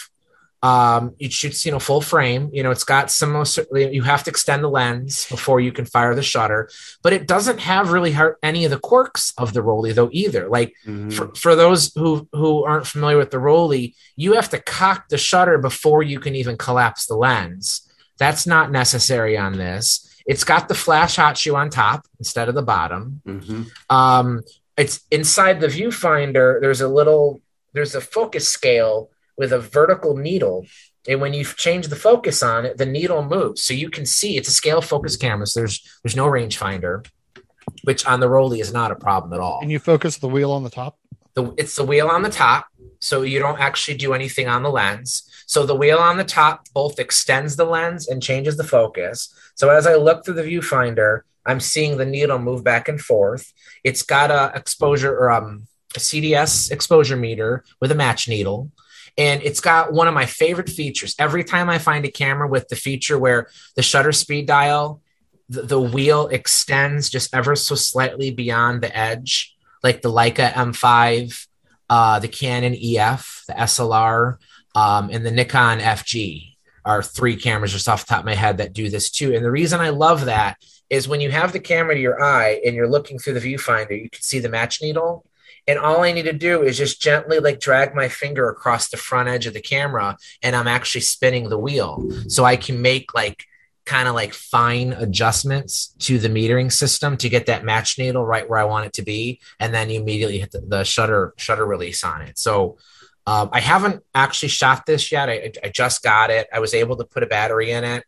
[0.67, 2.51] Um, it shoots, you know, full frame.
[2.53, 3.33] You know, it's got some.
[3.73, 6.69] You have to extend the lens before you can fire the shutter,
[7.03, 10.49] but it doesn't have really hard, any of the quirks of the Rollei though either.
[10.49, 11.13] Like Mhm.
[11.17, 15.19] for, for those who who aren't familiar with the Rollei, you have to cock the
[15.19, 17.83] shutter before you can even collapse the lens.
[18.19, 19.85] That's not necessary on this.
[20.27, 23.21] It's got the flash hot shoe on top instead of the bottom.
[23.27, 23.67] Mhm.
[23.91, 24.43] Um,
[24.77, 26.61] it's inside the viewfinder.
[26.61, 27.41] There's a little,
[27.75, 30.67] there's a focus scale with a vertical needle.
[31.09, 33.63] And when you change the focus on it, the needle moves.
[33.63, 35.47] So you can see it's a scale focus camera.
[35.47, 37.07] So there's, there's no rangefinder,
[37.85, 39.61] which on the Rollei is not a problem at all.
[39.63, 40.99] And you focus the wheel on the top.
[41.35, 42.67] The, it's the wheel on the top.
[43.01, 45.31] So you don't actually do anything on the lens.
[45.47, 49.33] So the wheel on the top both extends the lens and changes the focus.
[49.55, 53.53] So as I look through the viewfinder, I'm seeing the needle move back and forth.
[53.85, 58.73] It's got a exposure or um, a CDS exposure meter with a match needle.
[59.19, 61.15] And it's got one of my favorite features.
[61.19, 65.01] Every time I find a camera with the feature where the shutter speed dial,
[65.49, 71.47] the, the wheel extends just ever so slightly beyond the edge, like the Leica M5,
[71.89, 74.37] uh, the Canon EF, the SLR,
[74.75, 78.59] um, and the Nikon FG are three cameras just off the top of my head
[78.59, 79.35] that do this too.
[79.35, 82.61] And the reason I love that is when you have the camera to your eye
[82.65, 85.25] and you're looking through the viewfinder, you can see the match needle.
[85.69, 88.97] And all I need to do is just gently like drag my finger across the
[88.97, 92.09] front edge of the camera and I'm actually spinning the wheel.
[92.29, 93.45] So I can make like
[93.85, 98.49] kind of like fine adjustments to the metering system to get that match needle right
[98.49, 99.41] where I want it to be.
[99.59, 102.39] And then you immediately hit the, the shutter shutter release on it.
[102.39, 102.79] So
[103.27, 105.29] um, I haven't actually shot this yet.
[105.29, 106.49] I, I just got it.
[106.53, 108.05] I was able to put a battery in it.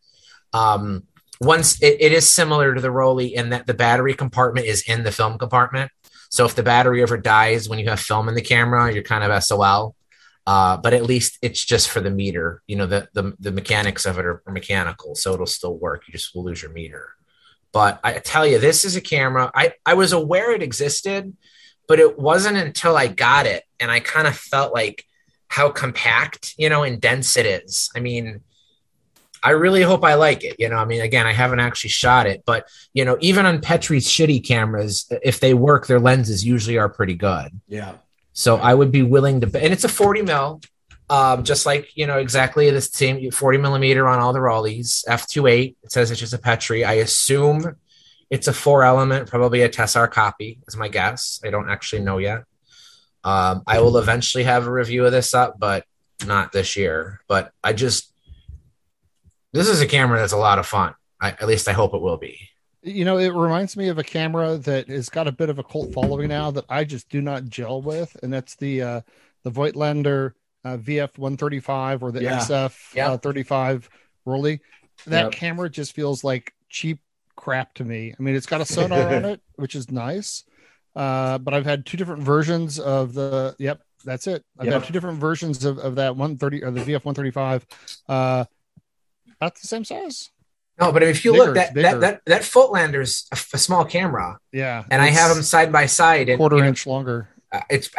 [0.53, 1.05] Um,
[1.41, 5.05] once it, it is similar to the Rollei in that the battery compartment is in
[5.05, 5.91] the film compartment.
[6.29, 9.25] So if the battery ever dies when you have film in the camera, you're kind
[9.25, 9.95] of SOL.
[10.47, 12.63] Uh, but at least it's just for the meter.
[12.67, 16.05] You know, the the, the mechanics of it are, are mechanical, so it'll still work.
[16.09, 17.11] You just will lose your meter.
[17.73, 19.51] But I tell you, this is a camera.
[19.55, 21.37] I, I was aware it existed,
[21.87, 25.05] but it wasn't until I got it and I kind of felt like
[25.49, 27.91] how compact, you know, and dense it is.
[27.95, 28.41] I mean,
[29.43, 30.57] I really hope I like it.
[30.59, 33.61] You know, I mean, again, I haven't actually shot it, but you know, even on
[33.61, 37.61] Petri's shitty cameras, if they work, their lenses usually are pretty good.
[37.69, 37.95] Yeah.
[38.33, 40.61] So I would be willing to, and it's a 40 mil,
[41.11, 45.77] um, just like, you know, exactly the same 40 millimeter on all the Rolleis, F28.
[45.83, 46.85] It says it's just a Petri.
[46.85, 47.77] I assume
[48.31, 51.41] it's a four element, probably a Tessar copy is my guess.
[51.45, 52.45] I don't actually know yet.
[53.25, 55.85] Um, I will eventually have a review of this up, but
[56.27, 57.21] not this year.
[57.27, 58.13] But I just,
[59.53, 60.95] this is a camera that's a lot of fun.
[61.21, 62.39] I, at least I hope it will be.
[62.83, 65.65] You know, it reminds me of a camera that has got a bit of a
[65.65, 69.01] cult following now that I just do not gel with, and that's the uh,
[69.43, 70.33] the Voigtlander
[70.65, 72.39] uh, VF 135 or the Yeah.
[72.39, 73.11] XF Yeah.
[73.13, 73.89] uh, 35
[74.27, 74.61] Rollei.
[75.07, 75.33] That Yep.
[75.33, 77.01] camera just feels like cheap
[77.37, 78.15] crap to me.
[78.19, 80.45] I mean, it's got a Sonnar on it, which is nice.
[80.95, 83.57] Uh, but I've had two different versions of the.
[83.59, 84.45] Yep, that's it.
[84.59, 84.75] I've Yep.
[84.75, 87.67] had two different versions of, of that 130 or the VF 135.
[89.41, 90.31] About the same size.
[90.81, 91.99] No, but if you Bigger, look, that, it's bigger.
[91.99, 95.73] that that that Voigtlander's a, f- a small camera, Yeah, and I have them side
[95.73, 97.29] by side, and quarter you know, inch longer.
[97.53, 97.91] uh, it's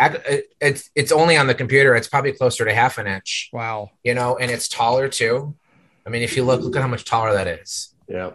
[0.62, 1.96] it's it's only on the computer.
[1.96, 3.92] It's probably closer to half an inch, Wow.
[4.04, 5.56] you know, and it's taller too.
[6.06, 7.94] I mean, if you look, look at how much taller that is.
[8.08, 8.32] Yeah.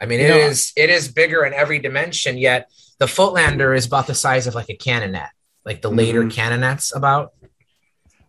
[0.00, 2.36] I mean, You it know- is it is bigger in every dimension.
[2.38, 5.28] Yet the Footlander is about the size of like a Canonet,
[5.64, 6.32] like the later Mhm.
[6.32, 7.34] Canonets about.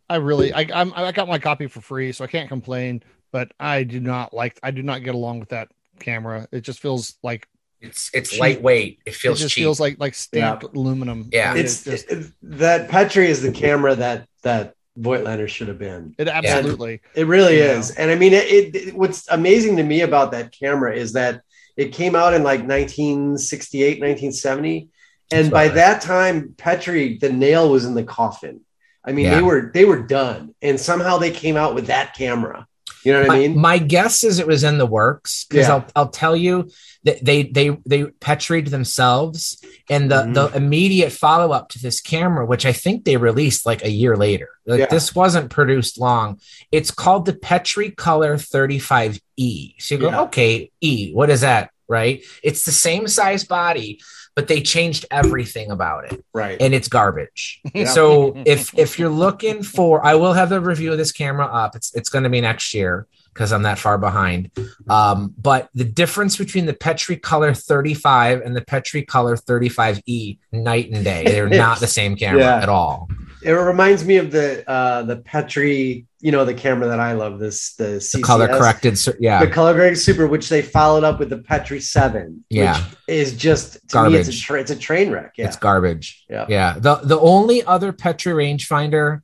[0.09, 3.03] I really, I, I'm, I got my copy for free, so I can't complain.
[3.31, 6.47] But I do not like, I do not get along with that camera.
[6.51, 7.47] It just feels like
[7.79, 8.39] it's it's cheap.
[8.39, 8.99] lightweight.
[9.05, 9.63] It feels it just cheap.
[9.63, 10.69] feels like like stamped yeah.
[10.79, 11.29] aluminum.
[11.31, 15.77] Yeah, it's, it's just, it, that Petri is the camera that that Voigtlander should have
[15.77, 16.15] been.
[16.17, 17.77] It absolutely, it really yeah.
[17.77, 17.91] is.
[17.91, 21.41] And I mean, it, it, What's amazing to me about that camera is that
[21.75, 24.89] it came out in like 1968, 1970,
[25.31, 28.61] and by that time, Petri, the nail was in the coffin.
[29.05, 29.35] I mean, yeah.
[29.35, 32.67] they were they were done, and somehow they came out with that camera.
[33.03, 33.59] You know what my, I mean?
[33.59, 35.75] My guess is it was in the works because yeah.
[35.75, 36.69] I'll I'll tell you
[37.03, 40.33] that they they they petried themselves, and the mm-hmm.
[40.33, 44.15] the immediate follow up to this camera, which I think they released like a year
[44.15, 44.49] later.
[44.65, 44.85] Like yeah.
[44.87, 46.39] this wasn't produced long.
[46.71, 49.81] It's called the Petri Color 35E.
[49.81, 50.21] So you go, yeah.
[50.21, 51.71] okay, E, what is that?
[51.87, 52.23] Right?
[52.43, 53.99] It's the same size body,
[54.35, 56.23] but they changed everything about it.
[56.33, 56.61] Right.
[56.61, 57.61] And it's garbage.
[57.73, 57.85] Yeah.
[57.85, 61.75] So if if you're looking for I will have the review of this camera up.
[61.75, 64.49] It's it's going to be next year because I'm that far behind.
[64.89, 70.89] Um, but the difference between the Petri Color 35 and the Petri Color 35E night
[70.89, 71.23] and day.
[71.25, 72.63] They're not the same camera yeah.
[72.63, 73.09] at all.
[73.43, 77.39] It reminds me of the uh, the Petri you know the camera that I love
[77.39, 79.39] this the, CCS, the color corrected yeah.
[79.39, 82.83] The color corrected super which they followed up with the Petri Seven yeah.
[83.07, 85.45] is just garbage me, it's, a tra- it's a train wreck yeah.
[85.45, 86.25] It's garbage.
[86.29, 86.45] Yeah.
[86.49, 86.79] Yeah.
[86.79, 89.21] The the only other Petri rangefinder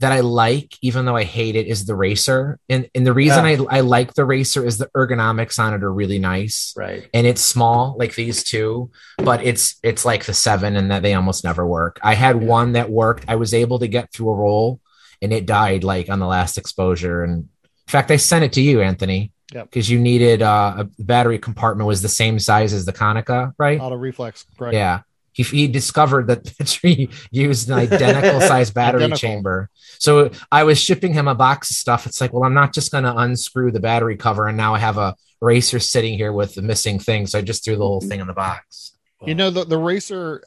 [0.00, 2.58] that I like even though I hate it is the racer.
[2.68, 3.64] And and the reason yeah.
[3.70, 6.74] I I like the racer is the ergonomics on it are really nice.
[6.76, 7.08] Right.
[7.14, 11.14] And it's small like these two but it's it's like the seven and that they
[11.14, 11.98] almost never work.
[12.02, 12.48] I had yeah.
[12.48, 13.24] one that worked.
[13.28, 14.80] I was able to get through a roll
[15.22, 17.24] and it died like on the last exposure.
[17.24, 19.94] And in fact, I sent it to you, Anthony, because yep.
[19.94, 23.80] you needed uh, a battery compartment was the same size as the Konica, right?
[23.80, 24.74] Auto reflex, correct?
[24.74, 25.00] Yeah.
[25.32, 29.18] He, he discovered that the tree used an identical size battery identical.
[29.18, 29.70] chamber.
[29.98, 32.06] So I was shipping him a box of stuff.
[32.06, 34.78] It's like, well, I'm not just going to unscrew the battery cover and now I
[34.78, 37.26] have a racer sitting here with the missing thing.
[37.26, 38.94] So I just threw the whole thing in the box.
[39.24, 40.42] You know, the, the racer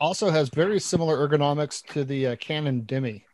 [0.00, 3.24] also has very similar ergonomics to the uh, Canon Demi.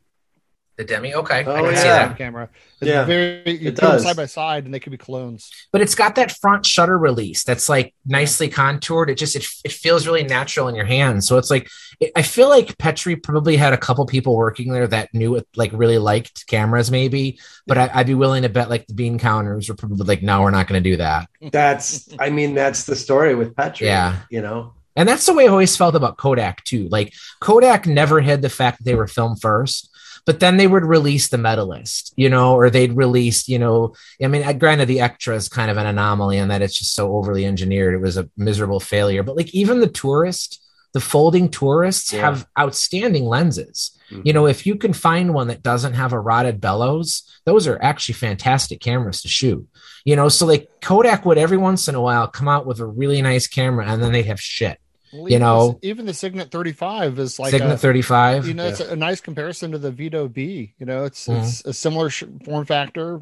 [0.77, 1.77] The Demi, okay, oh, I can yeah.
[1.77, 2.49] see that camera.
[2.81, 4.03] It's yeah, very you it put does.
[4.03, 5.51] them side by side, and they could be clones.
[5.71, 9.11] But it's got that front shutter release that's like nicely contoured.
[9.11, 11.29] It just it, it feels really natural in your hands.
[11.29, 11.69] So it's like
[12.01, 15.47] it, I feel like Petri probably had a couple people working there that knew it,
[15.57, 17.39] like really liked cameras, maybe.
[17.67, 20.41] But I, would be willing to bet like the bean counters were probably like, no,
[20.41, 21.29] we're not going to do that.
[21.53, 23.89] That's, I mean, that's the story with Petri.
[23.89, 24.73] Yeah, you know.
[24.97, 26.89] And that's the way I always felt about Kodak too.
[26.89, 29.89] Like Kodak never hid the fact that they were film first
[30.25, 34.29] but then they would release the medalist, you know, or they'd release, you know, I
[34.29, 37.45] mean, granted, the Ektra is kind of an anomaly in that it's just so overly
[37.45, 37.95] engineered.
[37.95, 42.21] It was a miserable failure, but like even the tourist, the folding tourists yeah.
[42.21, 43.99] have outstanding lenses.
[44.11, 44.23] Mm-hmm.
[44.25, 47.83] You know, if you can find one that doesn't have a rotted bellows, those are
[47.83, 49.67] actually fantastic cameras to shoot.
[50.05, 52.87] You know, so like Kodak would every once in a while come out with a
[52.87, 54.79] really nice camera and then they'd have shit.
[55.13, 58.49] Well, you know, even the Signet 35 is like Signet a, 35.
[58.49, 58.71] You know, yeah.
[58.71, 60.75] it's a, nice comparison to the Vito B.
[60.79, 61.43] You know, it's mm-hmm.
[61.43, 63.21] it's a similar form factor,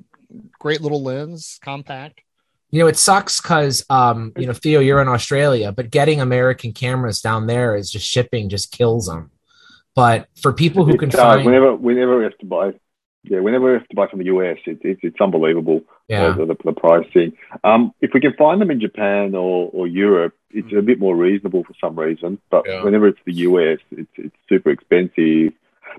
[0.59, 2.21] great little lens, compact.
[2.71, 6.73] You know, it sucks because um, you know, Theo, you're in Australia, but getting American
[6.73, 9.33] cameras down there is just shipping just kills them.
[9.97, 12.75] But for people who can find, whenever whenever we never have to buy,
[13.25, 15.83] yeah, whenever we have to buy from the US, it, it it's unbelievable.
[16.09, 17.33] Yeah, the, the, the pricing.
[17.65, 21.17] Um, if we can find them in Japan or or Europe it's a bit more
[21.17, 22.39] reasonable for some reason.
[22.51, 22.83] But yeah.
[22.83, 25.53] whenever it's the US, it's it's super expensive.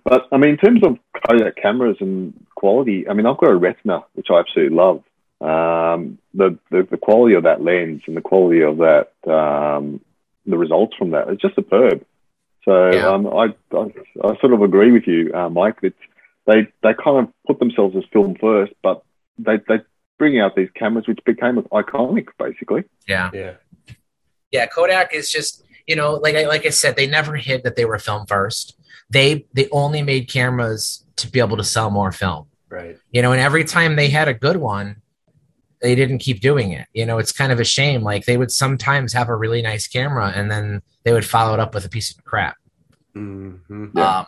[0.03, 3.55] But I mean, in terms of Kodak cameras and quality, I mean, I've got a
[3.55, 5.03] Retina, which I absolutely love.
[5.41, 9.99] Um, the, the, the quality of that lens and the quality of that, um,
[10.45, 12.05] the results from that is just superb.
[12.63, 13.07] So yeah.
[13.07, 13.91] um, I, I,
[14.23, 15.81] I sort of agree with you, uh, Mike.
[15.81, 15.95] That
[16.45, 19.03] they they kind of put themselves as film first, but
[19.37, 19.79] they they
[20.17, 22.83] bring out these cameras which became iconic, basically.
[23.07, 23.53] Yeah, yeah
[24.51, 27.75] yeah, Kodak is just you know like I, like I said, they never hid that
[27.75, 28.77] they were film first.
[29.09, 32.47] They they only made cameras to be able to sell more film.
[32.69, 32.97] Right.
[33.11, 35.01] You know, and every time they had a good one,
[35.81, 36.87] they didn't keep doing it.
[36.93, 38.01] You know, it's kind of a shame.
[38.01, 41.59] Like they would sometimes have a really nice camera and then they would follow it
[41.59, 42.55] up with a piece of crap.
[43.15, 43.87] Mm-hmm.
[43.97, 44.19] Yeah.
[44.19, 44.25] Um,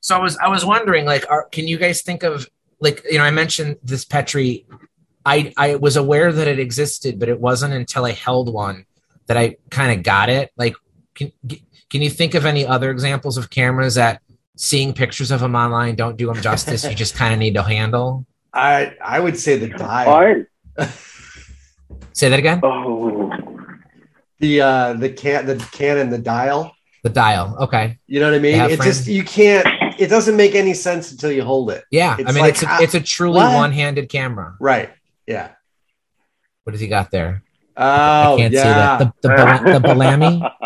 [0.00, 2.48] so I was I was wondering, like, are, can you guys think of
[2.80, 4.66] like you know I mentioned this Petri.
[5.24, 8.86] I I was aware that it existed, but it wasn't until I held one
[9.26, 10.50] that I kind of got it.
[10.56, 10.74] Like,
[11.14, 11.32] can
[11.90, 14.22] can you think of any other examples of cameras that
[14.56, 16.84] seeing pictures of them online don't do them justice?
[16.84, 18.26] you just kind of need to handle.
[18.54, 20.44] I I would say the dial.
[22.12, 22.60] say that again.
[22.62, 23.32] Oh,
[24.38, 26.74] the uh the can the Canon the dial.
[27.02, 27.56] The dial.
[27.60, 27.98] Okay.
[28.06, 28.60] You know what I mean?
[28.60, 29.66] It's just you can't
[29.98, 31.84] it doesn't make any sense until you hold it.
[31.90, 33.54] Yeah, It's I mean like, it's a, ah, it's a truly what?
[33.54, 34.56] one-handed camera.
[34.60, 34.90] Right.
[35.26, 35.50] Yeah.
[36.64, 37.42] What has he got there?
[37.76, 38.62] Oh, I can't yeah.
[38.62, 38.98] see that.
[39.22, 40.52] The the, Bala- the Balami.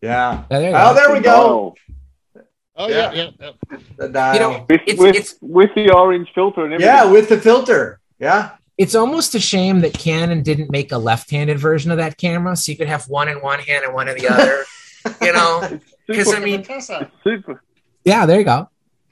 [0.00, 0.44] Yeah.
[0.48, 1.74] Yeah, there Oh, there we go.
[2.76, 3.12] Oh Yeah.
[3.12, 3.50] yeah, yeah.
[3.70, 3.78] yeah.
[3.96, 4.34] The dial.
[4.34, 6.94] You know, With, It's- with, it's- with the orange filter and everything.
[6.94, 7.98] yeah, with the filter.
[8.20, 8.50] Yeah.
[8.76, 12.70] It's almost a shame that Canon didn't make a left-handed version of that camera, so
[12.70, 14.64] you could have one in one hand and one in the other.
[15.22, 16.64] you know, because I mean,
[17.24, 17.60] super.
[18.04, 18.68] Yeah, there you go.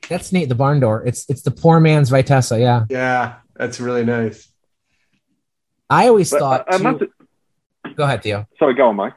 [0.09, 0.49] That's neat.
[0.49, 1.03] The barn door.
[1.07, 2.59] It's it's the poor man's Vitessa.
[2.61, 3.35] Yeah, Yeah.
[3.57, 4.51] That's really nice.
[5.89, 6.65] I always But thought.
[6.71, 7.05] I, I too- must,
[7.97, 8.47] go ahead, Theo.
[8.59, 9.15] sorry, go on, Mike.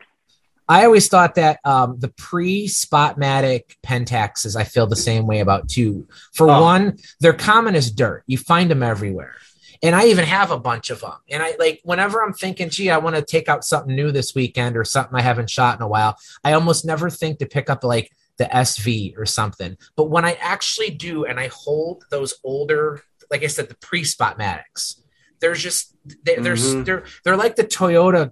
[0.67, 6.07] I always thought that um, the pre-Spotmatic Pentaxes, I feel the same way about too.
[6.33, 6.61] For Oh.
[6.61, 8.23] one, they're common as dirt.
[8.27, 9.35] You find them everywhere.
[9.81, 11.13] And I even have a bunch of them.
[11.29, 14.35] And I like whenever I'm thinking, gee, I want to take out something new this
[14.35, 17.69] weekend or something I haven't shot in a while, I almost never think to pick
[17.69, 19.77] up like the SV or something.
[19.95, 25.01] But when I actually do and I hold those older, like I said, the pre-Spotmatics,
[25.39, 26.85] there's just they, there's Mhm.
[26.85, 28.31] they're they're like the Toyota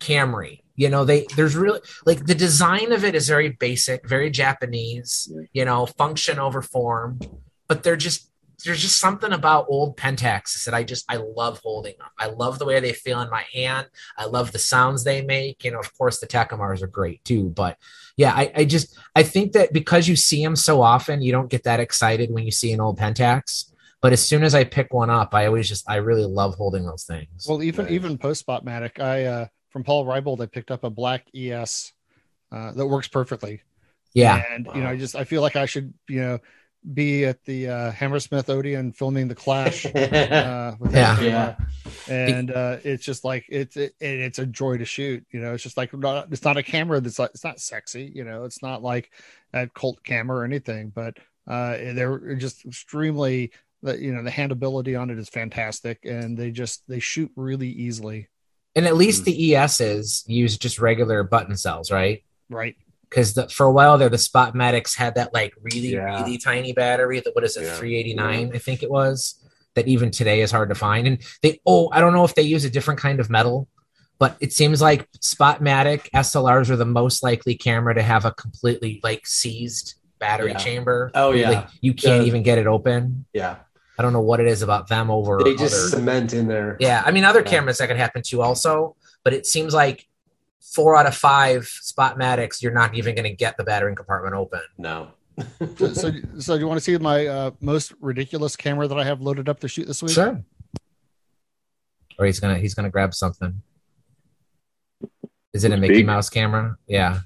[0.00, 0.60] Camry.
[0.76, 5.30] You know, they there's really like the design of it is very basic, very Japanese.
[5.52, 7.20] You know, function over form,
[7.68, 8.28] but they're just
[8.64, 12.08] there's just something about old Pentaxes that I just I love holding them.
[12.18, 13.88] I love the way they feel in my hand.
[14.18, 15.64] I love the sounds they make.
[15.64, 17.76] You know, of course the Takumars are great too, but
[18.20, 21.48] yeah, I, I just I think that because you see them so often, you don't
[21.48, 23.72] get that excited when you see an old Pentax.
[24.02, 26.84] But as soon as I pick one up, I always just I really love holding
[26.84, 27.46] those things.
[27.48, 27.94] Well, even Nice.
[27.94, 31.92] even post Spotmatic, I uh, from Paul Reibold, I picked up a black ES
[32.52, 33.62] uh, that works perfectly.
[34.12, 36.38] yeah, and you know, I just I feel like I should you know
[36.94, 39.86] be at the uh, Hammersmith Odeon filming the Clash.
[39.94, 41.16] Uh, with Yeah.
[41.16, 41.60] that
[42.08, 45.24] and uh, it's just like it's it, it's a joy to shoot.
[45.30, 48.10] You know, it's just like not, it's not a camera that's like it's not sexy.
[48.14, 49.10] You know, it's not like
[49.52, 51.16] a cult camera or anything, but
[51.46, 53.52] uh, they're just extremely.
[53.82, 57.68] The, you know the handability on it is fantastic, and they just they shoot really
[57.70, 58.28] easily.
[58.76, 62.22] and at least the ESs use just regular button cells, right?
[62.50, 62.76] Right.
[63.10, 66.20] Because for a while there, the Spotmatics had that like really, Yeah.
[66.22, 67.20] really tiny battery.
[67.20, 67.74] That what is it, Yeah.
[67.74, 69.34] 389, I think it was.
[69.74, 71.06] That even today is hard to find.
[71.06, 73.68] And they, oh, I don't know if they use a different kind of metal,
[74.18, 79.00] but it seems like Spotmatic SLRs are the most likely camera to have a completely
[79.02, 80.58] like seized battery Yeah.
[80.58, 81.10] chamber.
[81.14, 81.50] Oh, yeah.
[81.50, 83.26] like you can't even get it open.
[83.32, 83.56] yeah.
[83.98, 85.42] I don't know what it is about them over.
[85.44, 86.78] They just other- cement in there.
[86.80, 88.96] yeah, I mean, other cameras that could happen too, also.
[89.24, 90.06] But it seems like
[90.60, 94.34] four out of five spot Spotmatics, you're not even going to get the battering compartment
[94.34, 94.60] open.
[94.78, 95.10] No.
[95.76, 99.04] So, so, so do you want to see my uh, most ridiculous camera that I
[99.04, 100.12] have loaded up to shoot this week?
[100.12, 100.42] Sure.
[102.18, 103.62] Or he's gonna he's gonna grab something.
[105.54, 106.06] Is it a Mickey big.
[106.06, 106.76] Mouse camera?
[106.86, 107.20] Yeah.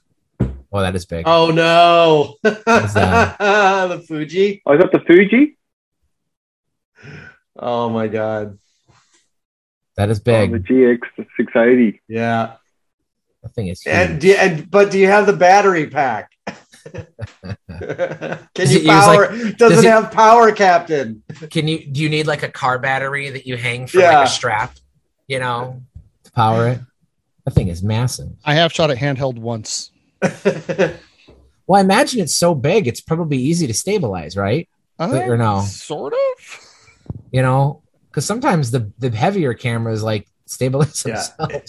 [0.71, 1.25] Well, that is big.
[1.27, 2.37] Oh no.
[2.43, 2.63] What's
[2.95, 4.63] the Fuji.
[4.65, 5.59] Oh, is that the Fuji?
[7.59, 8.59] Oh my god.
[9.97, 10.59] that is Oh, the.
[10.61, 10.99] GX
[11.37, 12.01] 680.
[12.07, 12.55] Yeah.
[13.45, 13.95] That thing is huge.
[13.95, 16.33] And, do you, and but do you have the battery pack?
[16.95, 17.07] Can
[18.55, 19.27] Does you it power?
[19.31, 21.23] like- does, does it it- have power, Captain?
[21.51, 24.19] Can you do you need like a car battery that you hang from Yeah.
[24.19, 24.75] like a strap?
[25.29, 25.83] You know,
[26.25, 26.81] to power it.
[27.45, 28.29] That thing is massive.
[28.45, 29.91] I have shot it handheld once.
[31.67, 34.69] Well, I imagine it's so big, it's probably easy to stabilize, right?
[34.99, 35.63] Uh, Or no?
[35.63, 36.61] Sort of.
[37.33, 41.23] You know, because sometimes the the heavier cameras like stabilize Yeah.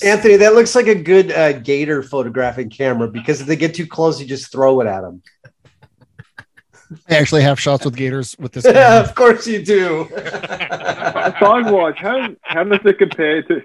[0.03, 3.87] Anthony, that looks like a good uh, gator photographing camera because if they get too
[3.87, 5.21] close, you just throw it at them.
[7.09, 8.65] I actually have shots with gators with this.
[8.69, 10.07] yeah, of course you do.
[10.09, 13.63] Size wise, how, how does it compare to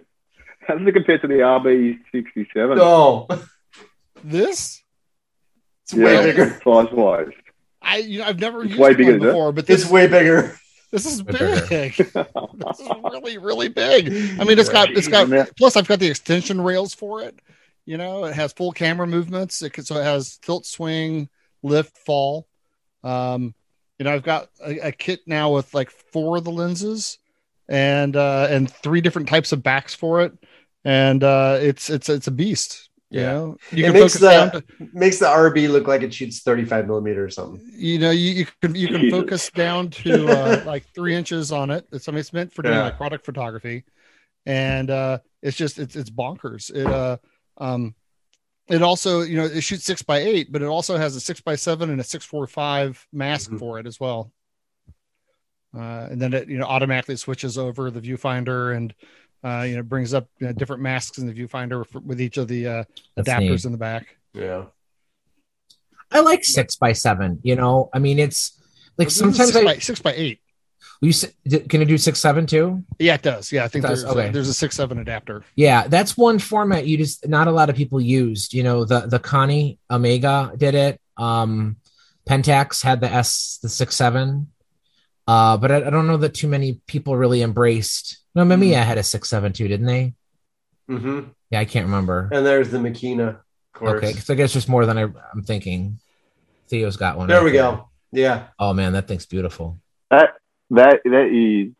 [0.66, 2.76] how does it compare to the RB67?
[2.76, 3.26] no,
[4.24, 4.82] this
[5.84, 6.60] it's way bigger.
[6.64, 7.28] Size wise.
[7.82, 9.90] I you know I've never It's used way one bigger, isn't before, but this It's
[9.90, 10.56] way bigger.
[10.90, 11.96] This is big.
[11.96, 14.08] this is really really big.
[14.40, 17.38] I mean, it's got it's got plus I've got the extension rails for it.
[17.86, 19.62] You know, it has full camera movements.
[19.62, 21.28] It can, so it has tilt, swing,
[21.62, 22.46] lift, fall.
[23.02, 23.54] Um,
[23.98, 27.18] you know, I've got a, a kit now with like four of the lenses
[27.68, 30.32] and uh and three different types of backs for it,
[30.84, 32.89] and uh it's it's it's a beast.
[33.10, 33.32] You Yeah.
[33.32, 36.14] know, you It can makes focus down the- to, Makes the RB look like it
[36.14, 37.60] shoots 35 millimeter or something.
[37.74, 39.10] you know you, you can you can Jesus.
[39.18, 41.86] focus down to uh, like three inches on it.
[41.92, 42.84] It's I mean it's meant for doing Yeah.
[42.84, 43.84] like product photography,
[44.46, 46.70] and uh, it's just it's it's bonkers.
[46.72, 47.16] It uh
[47.58, 47.94] um
[48.68, 51.40] it also you know it shoots six by eight, but it also has a six
[51.40, 53.58] by seven and a six four five mask Mhm.
[53.58, 54.32] for it as well.
[55.76, 58.94] Uh, and then it you know automatically switches over the viewfinder and
[59.44, 62.36] uh, you know brings up you know, different masks in the viewfinder for, with each
[62.36, 62.84] of the uh,
[63.18, 63.64] adapters neat.
[63.64, 64.16] in the back.
[64.34, 64.64] Yeah.
[66.12, 67.38] I like six by seven.
[67.42, 68.60] You know, I mean, it's
[68.98, 70.40] Like sometimes six I by, six by eight.
[71.00, 71.12] you
[71.68, 72.84] can it do six seven too?
[72.98, 73.52] Yeah, it does.
[73.52, 74.28] Yeah, I think there's okay.
[74.28, 75.42] a, there's a six seven adapter.
[75.54, 78.52] Yeah, that's one format you just not a lot of people used.
[78.52, 81.00] You know, the the Koni Omega did it.
[81.16, 81.76] Um
[82.28, 84.52] Pentax had the S the six seven.
[85.26, 88.18] Uh, but I, I don't know that too many people really embraced.
[88.34, 90.14] No, Mamiya had a six seven too, didn't they?
[90.88, 91.30] Mm-hmm.
[91.50, 92.28] Yeah, I can't remember.
[92.32, 93.36] And there's the Makina, of
[93.72, 94.04] course.
[94.04, 95.98] Okay, so I guess just more than I, I'm thinking.
[96.68, 97.28] Theo's got one.
[97.28, 97.88] There right we go.
[98.12, 98.46] Yeah.
[98.58, 99.80] Oh man, that thing's beautiful.
[100.10, 100.34] That
[100.70, 101.72] that that is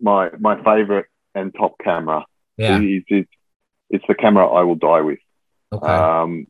[0.00, 2.24] my my favorite and top camera.
[2.56, 2.80] Yeah.
[2.80, 3.30] It's, it's,
[3.90, 5.18] it's the camera I will die with.
[5.72, 5.86] Okay.
[5.86, 6.46] Um,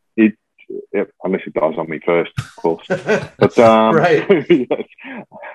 [0.69, 2.87] it, it unless it dies on me first, of course.
[3.39, 4.25] But um, Right.
[4.51, 4.85] yes.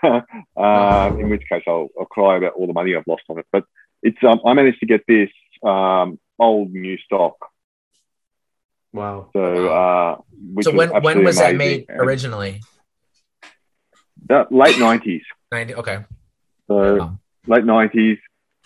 [0.57, 3.45] um, in which case I'll, I'll cry about all the money I've lost on it.
[3.51, 3.65] But
[4.03, 5.29] it's um, I managed to get this
[5.63, 7.35] um, old new stock.
[8.93, 9.29] wow.
[9.33, 10.17] So uh,
[10.53, 12.61] which so when when absolutely was that made originally?
[14.29, 15.23] Uh, late nineties.
[15.51, 15.75] Ninety.
[15.75, 16.05] Okay.
[16.67, 17.19] So Wow.
[17.47, 18.17] late nineties.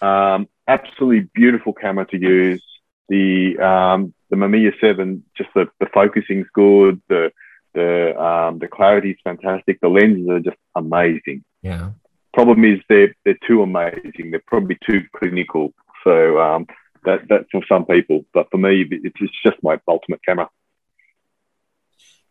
[0.01, 2.63] Um, absolutely beautiful camera to use.
[3.09, 7.01] The um, the Mamiya Seven, just the, the focusing's good.
[7.09, 7.31] The
[7.73, 9.79] the um, the clarity's fantastic.
[9.81, 11.43] The lenses are just amazing.
[11.61, 11.91] Yeah.
[12.33, 14.31] Problem is they're they're too amazing.
[14.31, 15.73] They're probably too clinical.
[16.03, 16.67] So um,
[17.05, 20.49] that that's for some people, but for me, it's, it's just my ultimate camera.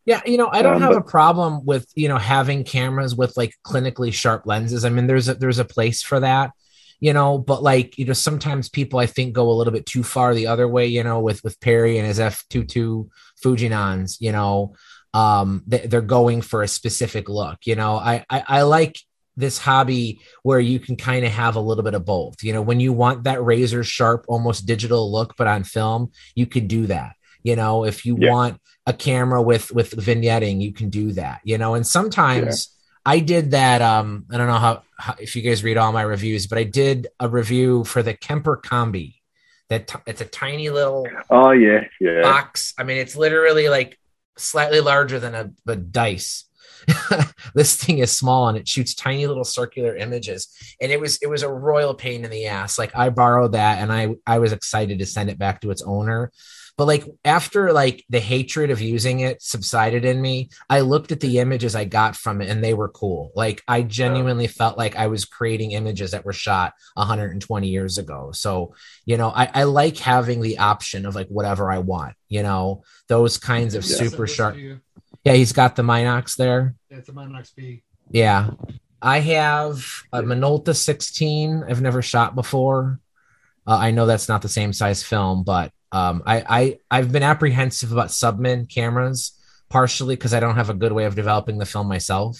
[0.07, 3.15] Yeah, you know, I don't Um, have but- a problem with you know having cameras
[3.17, 4.85] with like clinically sharp lenses.
[4.85, 6.51] I mean, there's a there's a place for that,
[7.01, 7.39] you know.
[7.39, 10.47] But like you know, sometimes people I think go a little bit too far the
[10.47, 10.87] other way.
[10.87, 13.09] You know, with with Perry and his f 22
[13.43, 14.75] Fujinons, you know,
[15.13, 17.59] um, they, they're going for a specific look.
[17.67, 18.99] You know, I I, I like
[19.37, 22.43] this hobby where you can kind of have a little bit of both.
[22.43, 26.47] You know, when you want that razor sharp, almost digital look, but on film, you
[26.47, 27.15] can do that.
[27.43, 28.31] You know, if you Yeah.
[28.31, 31.41] want a camera with with vignetting, you can do that.
[31.45, 32.69] You know, and sometimes
[33.07, 33.83] I did that.
[33.83, 36.65] Um, I don't know how, how if you guys read all my reviews, but I
[36.65, 39.17] did a review for the Kemper Kombi.
[39.71, 42.21] That t- it's a tiny little Oh yeah, yeah.
[42.21, 42.75] box.
[42.79, 43.99] I mean, it's literally like
[44.37, 46.45] slightly larger than a, a dice.
[47.55, 50.55] this thing is small and it shoots tiny little circular images.
[50.83, 52.79] And it was it was a royal pain in the ass.
[52.79, 55.81] Like I borrowed that and I I was excited to send it back to its
[55.83, 56.31] owner.
[56.77, 61.21] But like after like the hatred of using it subsided in me, I looked at
[61.21, 63.31] the images I got from it and they were cool.
[63.37, 68.33] Like I genuinely felt like I was creating images that were shot 120 years ago.
[68.33, 68.75] So
[69.07, 72.83] you know I, I like having the option of like whatever i want you know
[73.09, 73.97] those kinds of Yeah.
[73.97, 74.57] super sharp
[75.25, 77.83] yeah he's got the minox there Yeah, it's a Minox B.
[78.11, 78.51] yeah
[79.03, 82.99] i have a minolta 16 i've never shot before
[83.67, 87.23] uh, i know that's not the same size film but um, I, I i've been
[87.23, 89.33] apprehensive about submin cameras
[89.71, 92.37] partially because i don't have a good way of developing the film myself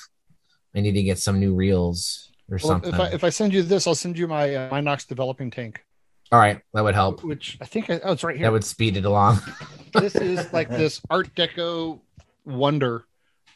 [0.75, 3.55] i need to get some new reels or Well, something if I if I send
[3.55, 5.83] you this, I'll send you my uh, Minox developing tank,
[6.31, 8.45] all right that would help which I think I, oh, it's right here.
[8.47, 9.39] that would speed it along
[9.95, 12.01] this is like this Art Deco
[12.45, 13.07] wonder.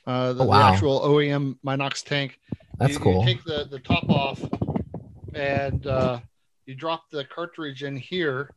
[0.06, 0.58] Uh, the, Oh, wow.
[0.58, 2.38] the actual OEM Minox tank.
[2.78, 4.40] that's you, cool You take the, the top off
[5.34, 6.20] and uh,
[6.64, 8.50] you drop the cartridge in here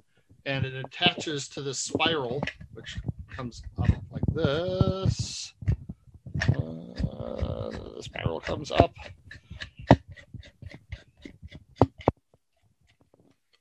[0.45, 2.41] and it attaches to the spiral,
[2.73, 2.97] which
[3.29, 5.53] comes up like this.
[6.41, 8.93] Uh, the spiral comes up.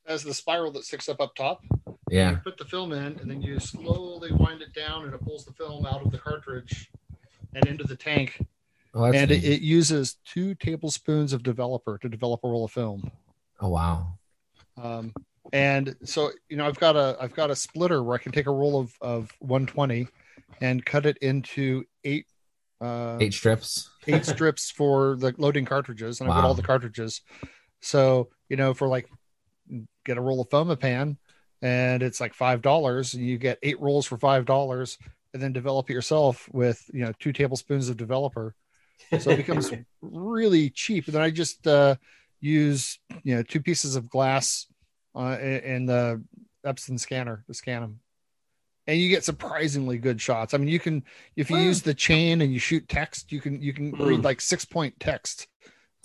[0.07, 1.63] As the spiral that sticks up up top,
[2.11, 5.23] yeah you put the film in, and then you slowly wind it down, and it
[5.25, 6.91] pulls the film out of the cartridge
[7.55, 8.45] and into the tank.
[8.95, 13.11] oh, and it, it uses two tablespoons of developer to develop a roll of film.
[13.61, 14.15] oh wow
[14.77, 15.13] Um,
[15.53, 18.47] and so you know, I've got a I've got a splitter where I can take
[18.47, 20.09] a roll of of 120
[20.61, 22.27] and cut it into eight
[22.81, 27.23] uh, eight strips eight strips for the loading cartridges, and I've got all the cartridges.
[27.81, 29.09] So you know, for like
[30.05, 31.17] get a roll of Fomapan,
[31.63, 34.99] and it's like five dollars, and you get eight rolls for five dollars,
[35.35, 38.55] and then develop it yourself with you know two tablespoons of developer.
[39.19, 39.73] So it becomes
[40.03, 41.07] really cheap.
[41.07, 41.97] And then I just uh,
[42.41, 44.67] use you know two pieces of glass
[45.15, 46.23] uh, in the
[46.65, 48.01] Epson scanner to scan them.
[48.87, 50.53] And you get surprisingly good shots.
[50.53, 51.05] I mean, you can
[51.37, 54.41] if you use the chain and you shoot text, you can you can read like
[54.41, 55.47] six point text.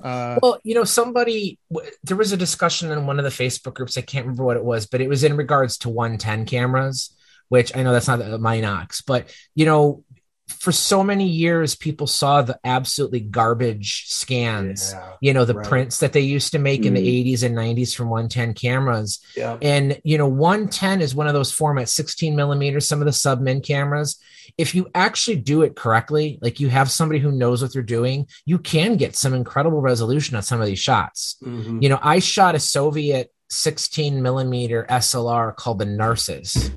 [0.04, 1.58] Uh, Well, you know, somebody
[2.04, 3.98] there was a discussion in one of the Facebook groups.
[3.98, 7.16] I can't remember what it was, but it was in regards to 110 cameras,
[7.50, 10.04] which I know that's not a Minox, but you know,
[10.48, 15.68] for so many years people saw the absolutely garbage scans Yeah, you know the right.
[15.68, 17.26] prints that they used to make in the Mm.
[17.34, 19.58] 80s and 90s from 110 cameras Yeah.
[19.62, 23.42] and you know 110 is one of those formats 16 millimeters some of the sub
[23.42, 24.18] min cameras
[24.58, 28.28] if you actually do it correctly like you have somebody who knows what they're doing
[28.46, 31.82] you can get some incredible resolution on some of these shots Mhm.
[31.82, 36.70] you know i shot a soviet 16 millimeter slr called the narcissus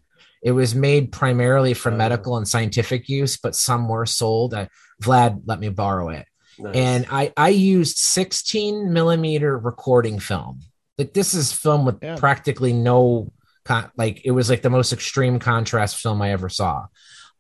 [0.43, 4.67] it was made primarily for medical and scientific use but some were sold uh,
[5.03, 6.27] vlad let me borrow it
[6.59, 6.75] Nice.
[6.77, 10.61] and I I used 16 millimeter recording film.
[10.99, 12.17] Like this is film with Yeah.
[12.17, 13.33] practically no
[13.65, 16.87] con- like it was like the most extreme contrast film I ever saw.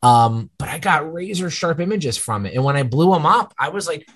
[0.02, 3.52] Um, but I got razor sharp images from it, and when I blew them up,
[3.58, 4.08] I was like,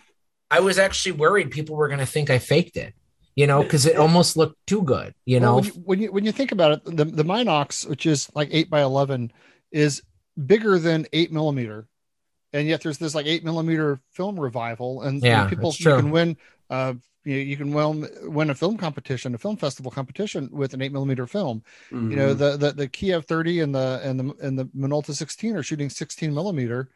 [0.48, 2.94] I was actually worried people were going to think I faked it,
[3.36, 5.56] you know, because it almost looked too good, you Well, know.
[5.56, 8.48] when you, when you when you think about it, the the Minox, which is like
[8.52, 9.32] eight by eleven,
[9.70, 10.02] is
[10.46, 11.88] bigger than eight millimeter,
[12.52, 16.10] and yet there's this like eight millimeter film revival, and you Yeah, people you can
[16.10, 16.36] win.
[16.70, 20.82] Uh, you, you can win win a film competition, a film festival competition with an
[20.82, 21.62] eight millimeter film.
[22.08, 22.38] You know Mhm.
[22.38, 25.88] the the the Kiev 30 and the and the and the Minolta 16 are shooting
[25.90, 26.90] 16 millimeter.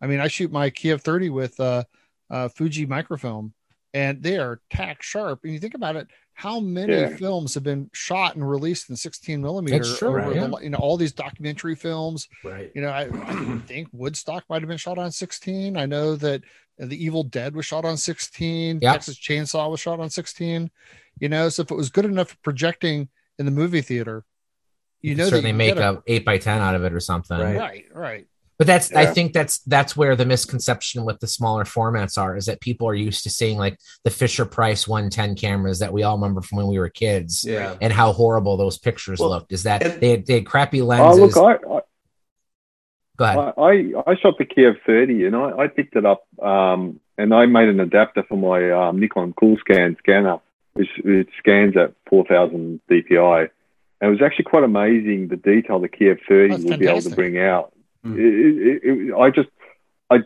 [0.00, 1.84] I mean, I shoot my Kiev 30 with uh,
[2.30, 3.52] uh, Fuji microfilm,
[3.94, 5.40] and they are tack sharp.
[5.44, 7.14] And you think about it, how many Yeah.
[7.16, 9.78] films have been shot and released in 16 millimeter?
[9.78, 10.46] That's true, over yeah.
[10.46, 12.28] the, you know all these documentary films.
[12.42, 12.70] right.
[12.74, 15.76] You know, I, I think Woodstock might have been shot on 16.
[15.76, 16.42] I know that
[16.78, 18.78] The Evil Dead was shot on 16.
[18.80, 18.92] Yeah.
[18.92, 20.70] Texas Chainsaw was shot on 16.
[21.20, 24.24] You know, so if it was good enough for projecting in the movie theater,
[25.02, 26.84] you, You know, could that certainly you make get a eight by ten out of
[26.84, 27.38] it or something.
[27.38, 27.58] Right.
[27.58, 28.26] right, right.
[28.62, 32.46] But that's I think that's that's where the misconception with the smaller formats are is
[32.46, 36.14] that people are used to seeing like the Fisher Price 110 cameras that we all
[36.16, 37.74] remember from when we were kids Yeah.
[37.80, 39.50] and how horrible those pictures Well, looked.
[39.52, 41.34] Is that they had, they had crappy Oh, lenses?
[41.34, 41.80] look, I, I,
[43.16, 43.38] Go ahead.
[43.58, 47.34] I, I, I shot the Kiev 30 and I, I picked it up um, and
[47.34, 50.38] I made an adapter for my um, Nikon Cool Scan scanner,
[50.74, 53.48] which it scans at 4000 DPI.
[54.00, 57.00] And it was actually quite amazing the detail the Kiev 30 That's would be able
[57.02, 57.72] to bring out.
[58.04, 58.18] Mm.
[58.18, 59.48] It, it, it, I just,
[60.10, 60.16] I,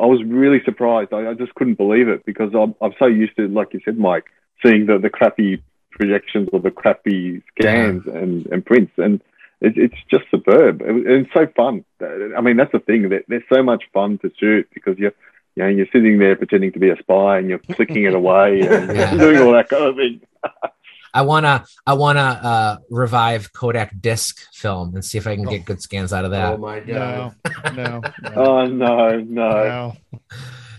[0.00, 1.12] I was really surprised.
[1.12, 3.98] I, I just couldn't believe it because I'm, I'm so used to, like you said,
[3.98, 4.26] Mike,
[4.64, 8.92] seeing the, the crappy projections or the crappy scans and, and prints.
[8.98, 9.22] And
[9.60, 10.82] it, it's just superb.
[10.82, 11.84] It, it's so fun.
[12.00, 13.08] I mean, that's the thing.
[13.08, 15.14] They're, they're so much fun to shoot because you're,
[15.56, 18.60] you know, you're sitting there pretending to be a spy and you're clicking it away
[18.60, 20.20] and doing all that kind of thing.
[21.12, 25.64] I wanna I wanna uh, revive Kodak disc film and see if I can get
[25.64, 26.54] good scans out of that.
[26.54, 27.34] Oh my god.
[27.64, 28.02] No, no, no.
[28.36, 29.22] Oh no, no!
[29.22, 29.96] no.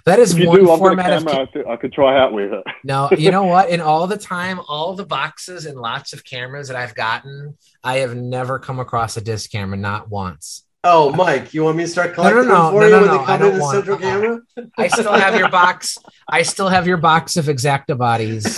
[0.06, 1.94] that is If one do one for the format of camera, I could, I could
[1.94, 2.64] try out with it.
[2.84, 3.70] No, you know what?
[3.70, 7.98] In all the time, all the boxes and lots of cameras that I've gotten, I
[7.98, 10.64] have never come across a disc camera, not once.
[10.86, 12.92] Oh, Mike, you want me to start No, no, collecting no, them for no, you
[12.92, 14.00] no, when no, they come in the central uh-uh.
[14.02, 14.40] camera?
[14.78, 15.98] I still have your box.
[16.30, 18.56] I still have your box of Exakta bodies.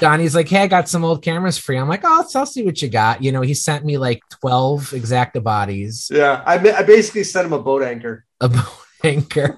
[0.00, 1.78] Donnie's like, hey, I got some old cameras free.
[1.78, 3.24] I'm like, oh, I'll, I'll see what you got.
[3.24, 7.52] You know, he sent me like 12 Exakta bodies, yeah, I, I basically sent him
[7.54, 8.24] a boat anchor.
[8.40, 8.64] a boat
[9.02, 9.54] anchor.